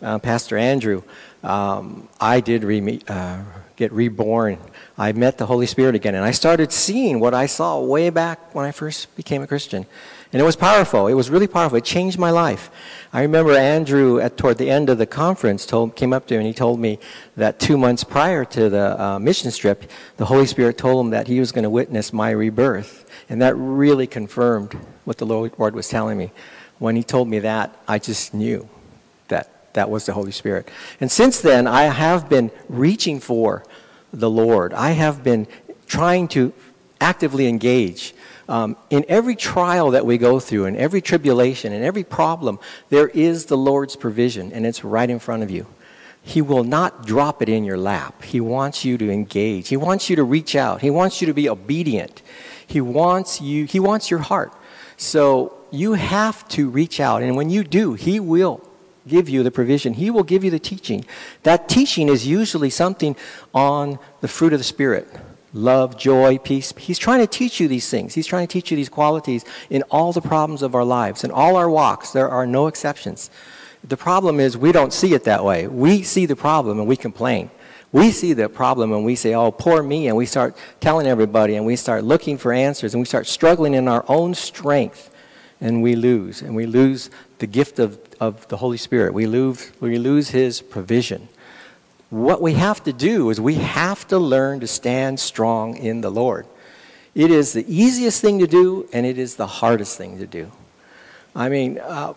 [0.00, 1.02] uh, Pastor Andrew,
[1.42, 3.42] um, I did re- uh,
[3.74, 4.58] get reborn.
[4.96, 8.54] I met the Holy Spirit again, and I started seeing what I saw way back
[8.54, 9.84] when I first became a Christian.
[10.32, 11.06] And it was powerful.
[11.06, 11.78] It was really powerful.
[11.78, 12.70] It changed my life.
[13.14, 16.38] I remember Andrew, at, toward the end of the conference, told, came up to me
[16.38, 16.98] and he told me
[17.36, 21.26] that two months prior to the uh, mission trip, the Holy Spirit told him that
[21.26, 23.10] he was going to witness my rebirth.
[23.30, 24.74] And that really confirmed
[25.04, 26.30] what the Lord was telling me.
[26.78, 28.68] When he told me that, I just knew
[29.28, 30.68] that that was the Holy Spirit.
[31.00, 33.64] And since then, I have been reaching for
[34.12, 34.74] the Lord.
[34.74, 35.46] I have been
[35.86, 36.52] trying to
[37.00, 38.14] actively engage
[38.48, 43.08] um, in every trial that we go through, in every tribulation, in every problem, there
[43.08, 45.66] is the Lord's provision, and it's right in front of you.
[46.22, 48.22] He will not drop it in your lap.
[48.22, 49.68] He wants you to engage.
[49.68, 50.80] He wants you to reach out.
[50.80, 52.22] He wants you to be obedient.
[52.66, 54.52] He wants you, he wants your heart.
[54.96, 57.22] So you have to reach out.
[57.22, 58.62] And when you do, he will
[59.06, 59.94] give you the provision.
[59.94, 61.04] He will give you the teaching.
[61.44, 63.16] That teaching is usually something
[63.54, 65.08] on the fruit of the Spirit
[65.52, 66.72] love, joy, peace.
[66.76, 68.14] He's trying to teach you these things.
[68.14, 71.24] He's trying to teach you these qualities in all the problems of our lives.
[71.24, 73.30] In all our walks, there are no exceptions.
[73.84, 75.66] The problem is we don't see it that way.
[75.66, 77.50] We see the problem and we complain.
[77.90, 81.56] We see the problem and we say, oh, poor me, and we start telling everybody
[81.56, 85.10] and we start looking for answers and we start struggling in our own strength
[85.60, 86.42] and we lose.
[86.42, 89.14] And we lose the gift of, of the Holy Spirit.
[89.14, 91.28] We lose, we lose His provision
[92.10, 96.10] what we have to do is we have to learn to stand strong in the
[96.10, 96.46] Lord.
[97.14, 100.50] It is the easiest thing to do, and it is the hardest thing to do.
[101.34, 102.14] I mean, uh,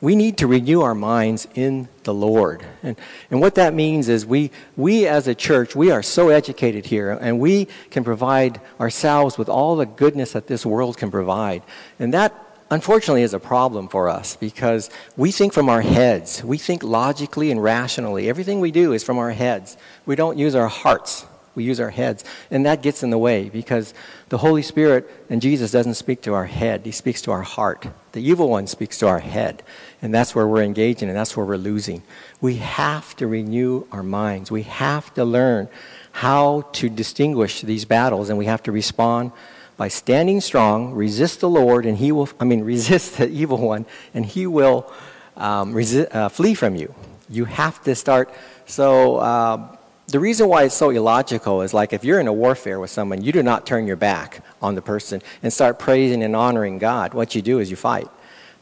[0.00, 2.64] we need to renew our minds in the Lord.
[2.82, 2.96] And,
[3.30, 7.12] and what that means is we, we as a church, we are so educated here,
[7.12, 11.62] and we can provide ourselves with all the goodness that this world can provide.
[11.98, 12.43] And that
[12.74, 16.42] unfortunately is a problem for us because we think from our heads.
[16.42, 18.28] We think logically and rationally.
[18.28, 19.76] Everything we do is from our heads.
[20.06, 21.24] We don't use our hearts.
[21.54, 22.24] We use our heads.
[22.50, 23.94] And that gets in the way because
[24.28, 26.84] the Holy Spirit and Jesus doesn't speak to our head.
[26.84, 27.86] He speaks to our heart.
[28.10, 29.62] The evil one speaks to our head.
[30.02, 32.02] And that's where we're engaging and that's where we're losing.
[32.40, 34.50] We have to renew our minds.
[34.50, 35.68] We have to learn
[36.10, 39.30] how to distinguish these battles and we have to respond
[39.76, 43.86] by standing strong, resist the Lord, and he will, I mean, resist the evil one,
[44.12, 44.92] and he will
[45.36, 46.94] um, uh, flee from you.
[47.28, 48.32] You have to start.
[48.66, 52.78] So, uh, the reason why it's so illogical is like if you're in a warfare
[52.78, 56.36] with someone, you do not turn your back on the person and start praising and
[56.36, 57.14] honoring God.
[57.14, 58.08] What you do is you fight.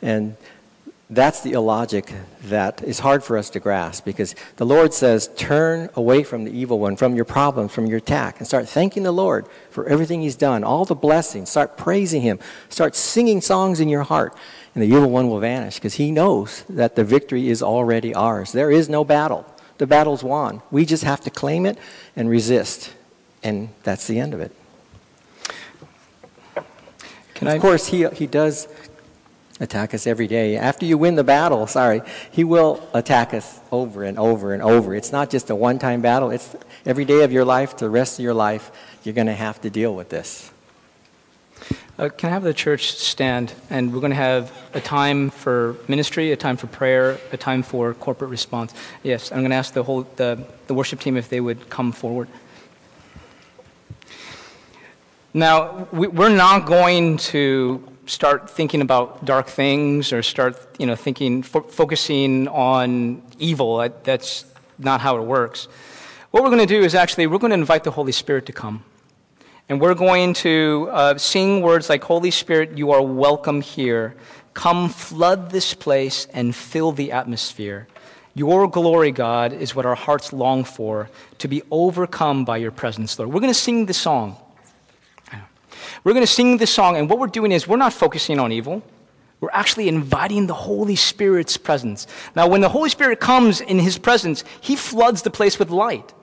[0.00, 0.36] And
[1.12, 2.10] That's the illogic
[2.44, 6.50] that is hard for us to grasp because the Lord says, turn away from the
[6.50, 10.22] evil one, from your problems, from your attack, and start thanking the Lord for everything
[10.22, 11.50] He's done, all the blessings.
[11.50, 12.38] Start praising Him.
[12.70, 14.34] Start singing songs in your heart,
[14.74, 18.52] and the evil one will vanish because He knows that the victory is already ours.
[18.52, 19.44] There is no battle,
[19.76, 20.62] the battle's won.
[20.70, 21.76] We just have to claim it
[22.16, 22.90] and resist,
[23.42, 24.52] and that's the end of it.
[27.34, 28.66] Can of I- course, he, he does
[29.60, 30.56] attack us every day.
[30.56, 34.94] After you win the battle, sorry, he will attack us over and over and over.
[34.94, 38.18] It's not just a one time battle, it's every day of your life, the rest
[38.18, 38.70] of your life,
[39.04, 40.50] you're going to have to deal with this.
[41.98, 43.52] Uh, can I have the church stand?
[43.70, 47.62] And we're going to have a time for ministry, a time for prayer, a time
[47.62, 48.72] for corporate response.
[49.02, 51.92] Yes, I'm going to ask the whole the, the worship team if they would come
[51.92, 52.28] forward.
[55.34, 60.94] Now, we, we're not going to start thinking about dark things or start, you know,
[60.94, 63.88] thinking, fo- focusing on evil.
[64.04, 64.44] That's
[64.78, 65.66] not how it works.
[66.30, 68.52] What we're going to do is actually, we're going to invite the Holy Spirit to
[68.52, 68.84] come.
[69.68, 74.14] And we're going to uh, sing words like, Holy Spirit, you are welcome here.
[74.52, 77.88] Come flood this place and fill the atmosphere.
[78.34, 81.08] Your glory, God, is what our hearts long for,
[81.38, 83.32] to be overcome by your presence, Lord.
[83.32, 84.36] We're going to sing this song.
[86.04, 88.52] We're going to sing this song, and what we're doing is we're not focusing on
[88.52, 88.82] evil.
[89.40, 92.06] We're actually inviting the Holy Spirit's presence.
[92.36, 96.14] Now, when the Holy Spirit comes in His presence, He floods the place with light.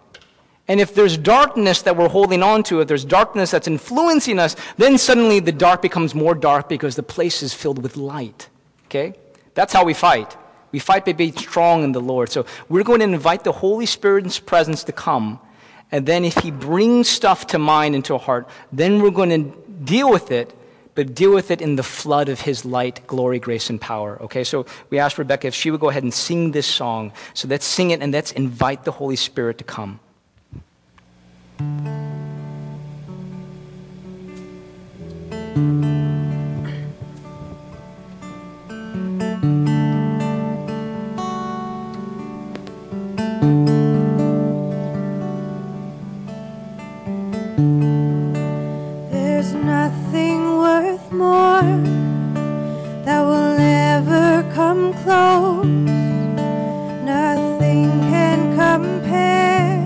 [0.69, 4.55] And if there's darkness that we're holding on to, if there's darkness that's influencing us,
[4.77, 8.47] then suddenly the dark becomes more dark because the place is filled with light.
[8.85, 9.15] Okay?
[9.55, 10.37] That's how we fight.
[10.71, 12.29] We fight by being strong in the Lord.
[12.29, 15.39] So we're going to invite the Holy Spirit's presence to come.
[15.91, 19.57] And then if He brings stuff to mind into a heart, then we're going to
[19.83, 20.53] deal with it,
[20.95, 24.21] but deal with it in the flood of His light, glory, grace, and power.
[24.21, 24.43] Okay?
[24.43, 27.11] So we asked Rebecca if she would go ahead and sing this song.
[27.33, 29.99] So let's sing it and let's invite the Holy Spirit to come.
[51.11, 51.61] More
[53.05, 55.65] that will ever come close.
[57.03, 59.81] Nothing can compare.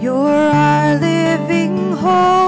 [0.00, 2.45] You're our living hope.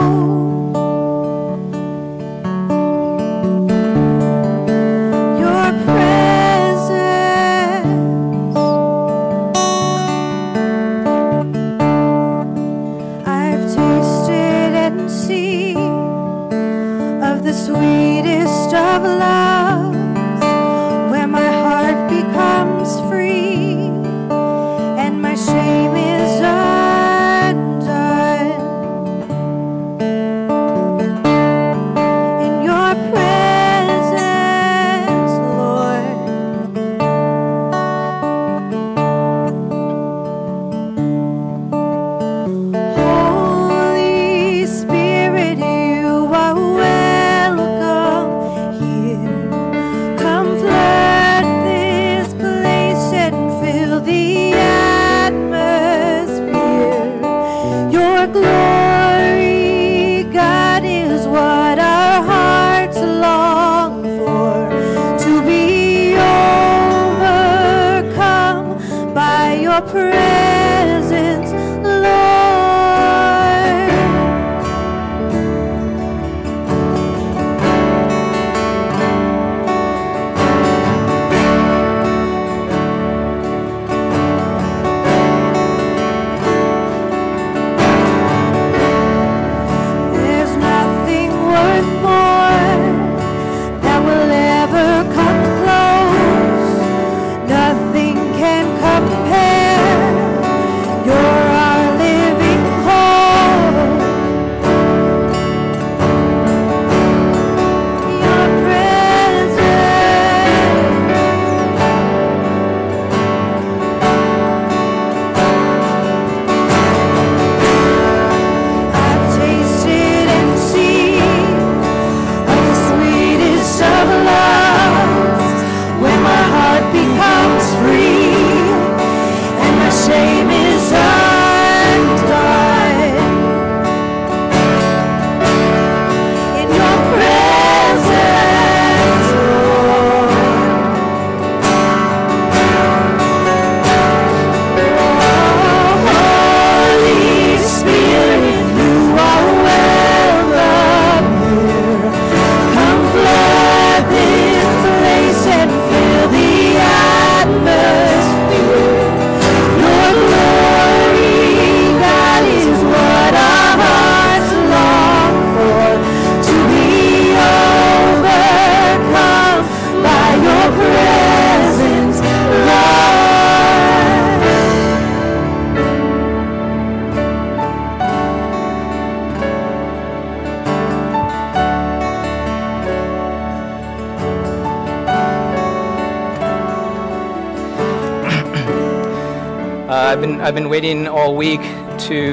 [190.48, 192.32] I've been waiting all week to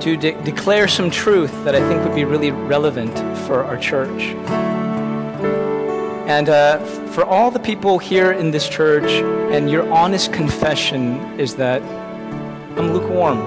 [0.00, 3.14] to de- declare some truth that I think would be really relevant
[3.46, 4.22] for our church.
[6.26, 6.78] And uh,
[7.12, 9.10] for all the people here in this church,
[9.52, 11.82] and your honest confession is that
[12.78, 13.40] I'm lukewarm.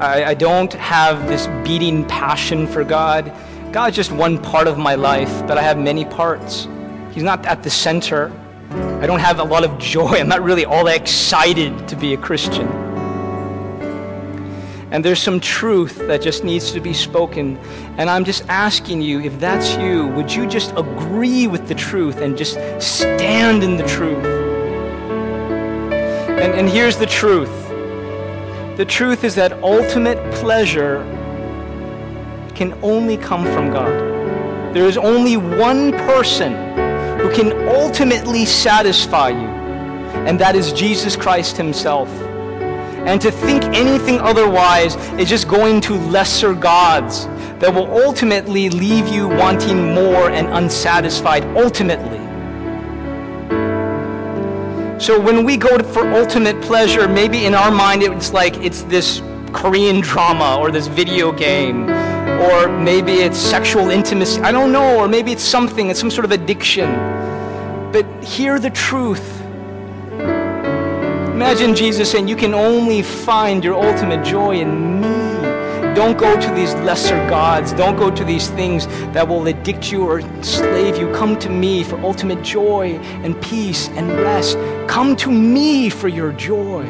[0.00, 3.32] I, I don't have this beating passion for God.
[3.70, 6.66] God's just one part of my life, but I have many parts.
[7.12, 8.32] He's not at the center.
[9.04, 10.12] I don't have a lot of joy.
[10.18, 12.66] I'm not really all that excited to be a Christian.
[14.90, 17.58] And there's some truth that just needs to be spoken.
[17.98, 22.22] And I'm just asking you, if that's you, would you just agree with the truth
[22.22, 24.24] and just stand in the truth?
[26.40, 27.52] And, and here's the truth
[28.78, 31.04] the truth is that ultimate pleasure
[32.54, 34.74] can only come from God.
[34.74, 36.63] There is only one person
[37.24, 39.48] who can ultimately satisfy you,
[40.26, 42.10] and that is Jesus Christ Himself.
[43.06, 47.24] And to think anything otherwise is just going to lesser gods
[47.60, 52.18] that will ultimately leave you wanting more and unsatisfied ultimately.
[55.00, 59.22] So when we go for ultimate pleasure, maybe in our mind it's like it's this
[59.54, 61.88] Korean drama or this video game
[62.42, 64.40] or maybe it's sexual intimacy.
[64.40, 66.90] I don't know, or maybe it's something, it's some sort of addiction.
[67.92, 69.40] But hear the truth.
[71.32, 75.14] Imagine Jesus saying, You can only find your ultimate joy in me.
[75.94, 77.72] Don't go to these lesser gods.
[77.72, 81.12] Don't go to these things that will addict you or enslave you.
[81.12, 84.58] Come to me for ultimate joy and peace and rest.
[84.88, 86.84] Come to me for your joy.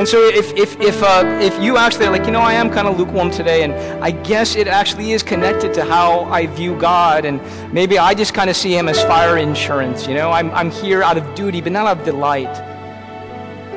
[0.00, 2.70] And so if, if, if, uh, if you actually are like, you know, I am
[2.70, 6.74] kind of lukewarm today, and I guess it actually is connected to how I view
[6.80, 7.38] God, and
[7.70, 11.02] maybe I just kind of see him as fire insurance, you know, I'm, I'm here
[11.02, 12.48] out of duty, but not out of delight.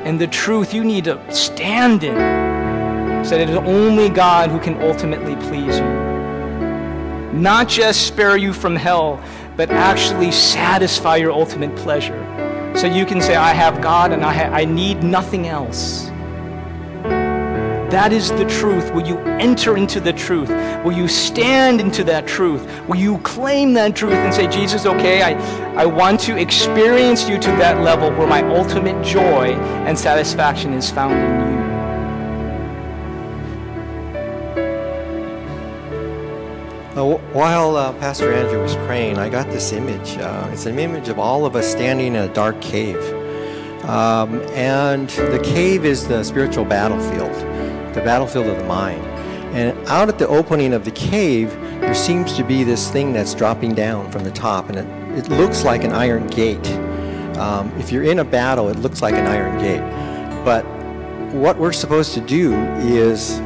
[0.05, 4.61] And the truth you need to stand in is that it is only God who
[4.61, 7.33] can ultimately please you.
[7.33, 9.21] Not just spare you from hell,
[9.57, 12.21] but actually satisfy your ultimate pleasure.
[12.77, 16.12] So you can say, I have God and I, ha- I need nothing else.
[17.93, 18.91] That is the truth.
[18.91, 20.49] Will you enter into the truth?
[20.83, 22.65] Will you stand into that truth?
[22.87, 25.33] Will you claim that truth and say, Jesus, okay, I,
[25.75, 29.53] I want to experience you to that level where my ultimate joy
[29.85, 31.63] and satisfaction is found in you?
[36.99, 40.17] Uh, while uh, Pastor Andrew was praying, I got this image.
[40.17, 42.97] Uh, it's an image of all of us standing in a dark cave.
[43.83, 47.35] Um, and the cave is the spiritual battlefield,
[47.93, 49.03] the battlefield of the mind.
[49.53, 53.35] And out at the opening of the cave, there seems to be this thing that's
[53.35, 56.67] dropping down from the top, and it, it looks like an iron gate.
[57.37, 59.81] Um, if you're in a battle, it looks like an iron gate.
[60.43, 60.65] But
[61.33, 63.39] what we're supposed to do is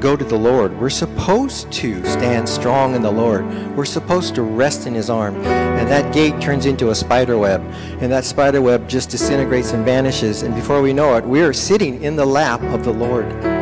[0.00, 0.78] go to the Lord.
[0.80, 3.44] We're supposed to stand strong in the Lord.
[3.76, 5.36] We're supposed to rest in His arm.
[5.44, 7.60] And that gate turns into a spider web.
[8.00, 10.42] And that spider web just disintegrates and vanishes.
[10.42, 13.59] And before we know it, we're sitting in the lap of the Lord.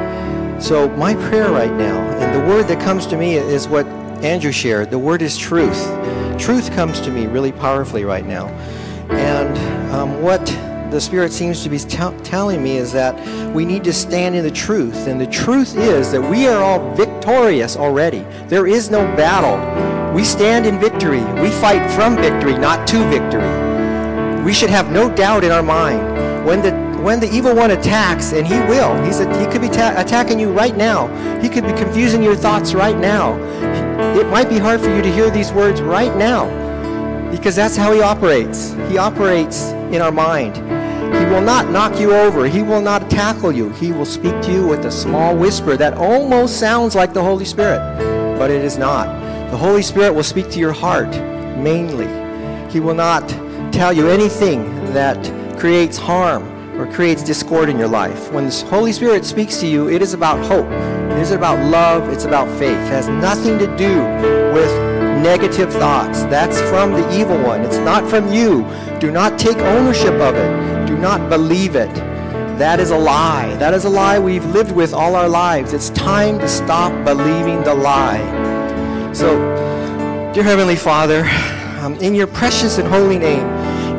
[0.60, 3.86] So, my prayer right now, and the word that comes to me is what
[4.24, 5.86] Andrew shared the word is truth.
[6.38, 8.48] Truth comes to me really powerfully right now.
[9.10, 9.56] And
[9.92, 10.44] um, what
[10.90, 13.14] the Spirit seems to be t- telling me is that
[13.54, 15.06] we need to stand in the truth.
[15.06, 18.26] And the truth is that we are all victorious already.
[18.48, 19.56] There is no battle.
[20.12, 21.22] We stand in victory.
[21.40, 24.44] We fight from victory, not to victory.
[24.44, 26.44] We should have no doubt in our mind.
[26.44, 29.68] When the when the evil one attacks, and he will, he's a, he could be
[29.68, 31.06] ta- attacking you right now.
[31.40, 33.36] He could be confusing your thoughts right now.
[34.16, 36.46] It might be hard for you to hear these words right now
[37.30, 38.72] because that's how he operates.
[38.88, 40.56] He operates in our mind.
[40.56, 42.46] He will not knock you over.
[42.46, 43.70] He will not tackle you.
[43.70, 47.44] He will speak to you with a small whisper that almost sounds like the Holy
[47.44, 47.78] Spirit,
[48.38, 49.06] but it is not.
[49.50, 51.10] The Holy Spirit will speak to your heart
[51.58, 52.08] mainly.
[52.70, 53.28] He will not
[53.72, 55.18] tell you anything that
[55.58, 58.32] creates harm or creates discord in your life.
[58.32, 60.70] When the Holy Spirit speaks to you, it is about hope.
[61.12, 62.08] It is about love.
[62.08, 62.78] It's about faith.
[62.78, 63.98] It has nothing to do
[64.54, 64.70] with
[65.22, 66.22] negative thoughts.
[66.24, 67.62] That's from the evil one.
[67.62, 68.64] It's not from you.
[69.00, 70.86] Do not take ownership of it.
[70.86, 71.92] Do not believe it.
[72.58, 73.54] That is a lie.
[73.56, 75.72] That is a lie we've lived with all our lives.
[75.72, 78.22] It's time to stop believing the lie.
[79.12, 79.36] So,
[80.32, 81.24] dear Heavenly Father,
[81.80, 83.46] um, in your precious and holy name,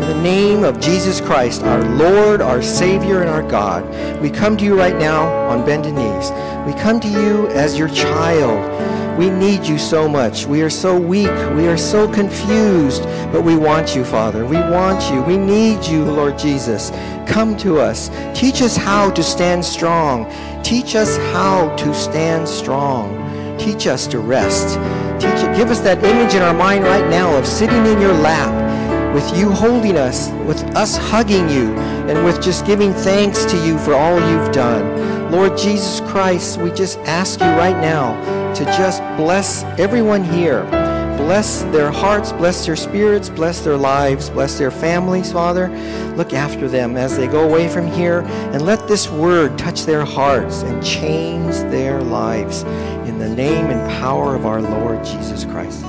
[0.10, 3.84] the name of Jesus Christ, our Lord, our Savior, and our God,
[4.20, 6.32] we come to you right now on bended knees.
[6.66, 9.20] We come to you as your child.
[9.20, 10.47] We need you so much.
[10.47, 11.30] We are so weak.
[11.55, 13.03] We are so confused.
[13.32, 14.47] But we want you, Father.
[14.47, 15.22] We want you.
[15.22, 16.89] We need you, Lord Jesus.
[17.28, 18.10] Come to us.
[18.34, 20.26] Teach us how to stand strong.
[20.64, 23.60] Teach us how to stand strong.
[23.60, 24.80] Teach us to rest.
[25.22, 25.39] Teach.
[25.55, 28.68] Give us that image in our mind right now of sitting in your lap
[29.14, 31.74] with you holding us, with us hugging you,
[32.10, 35.32] and with just giving thanks to you for all you've done.
[35.32, 38.14] Lord Jesus Christ, we just ask you right now
[38.53, 40.64] to just bless everyone here.
[41.18, 45.68] Bless their hearts, bless their spirits, bless their lives, bless their families, Father.
[46.16, 48.22] Look after them as they go away from here,
[48.53, 52.64] and let this word touch their hearts and change their lives.
[53.07, 55.84] In the name and power of our Lord Jesus Christ.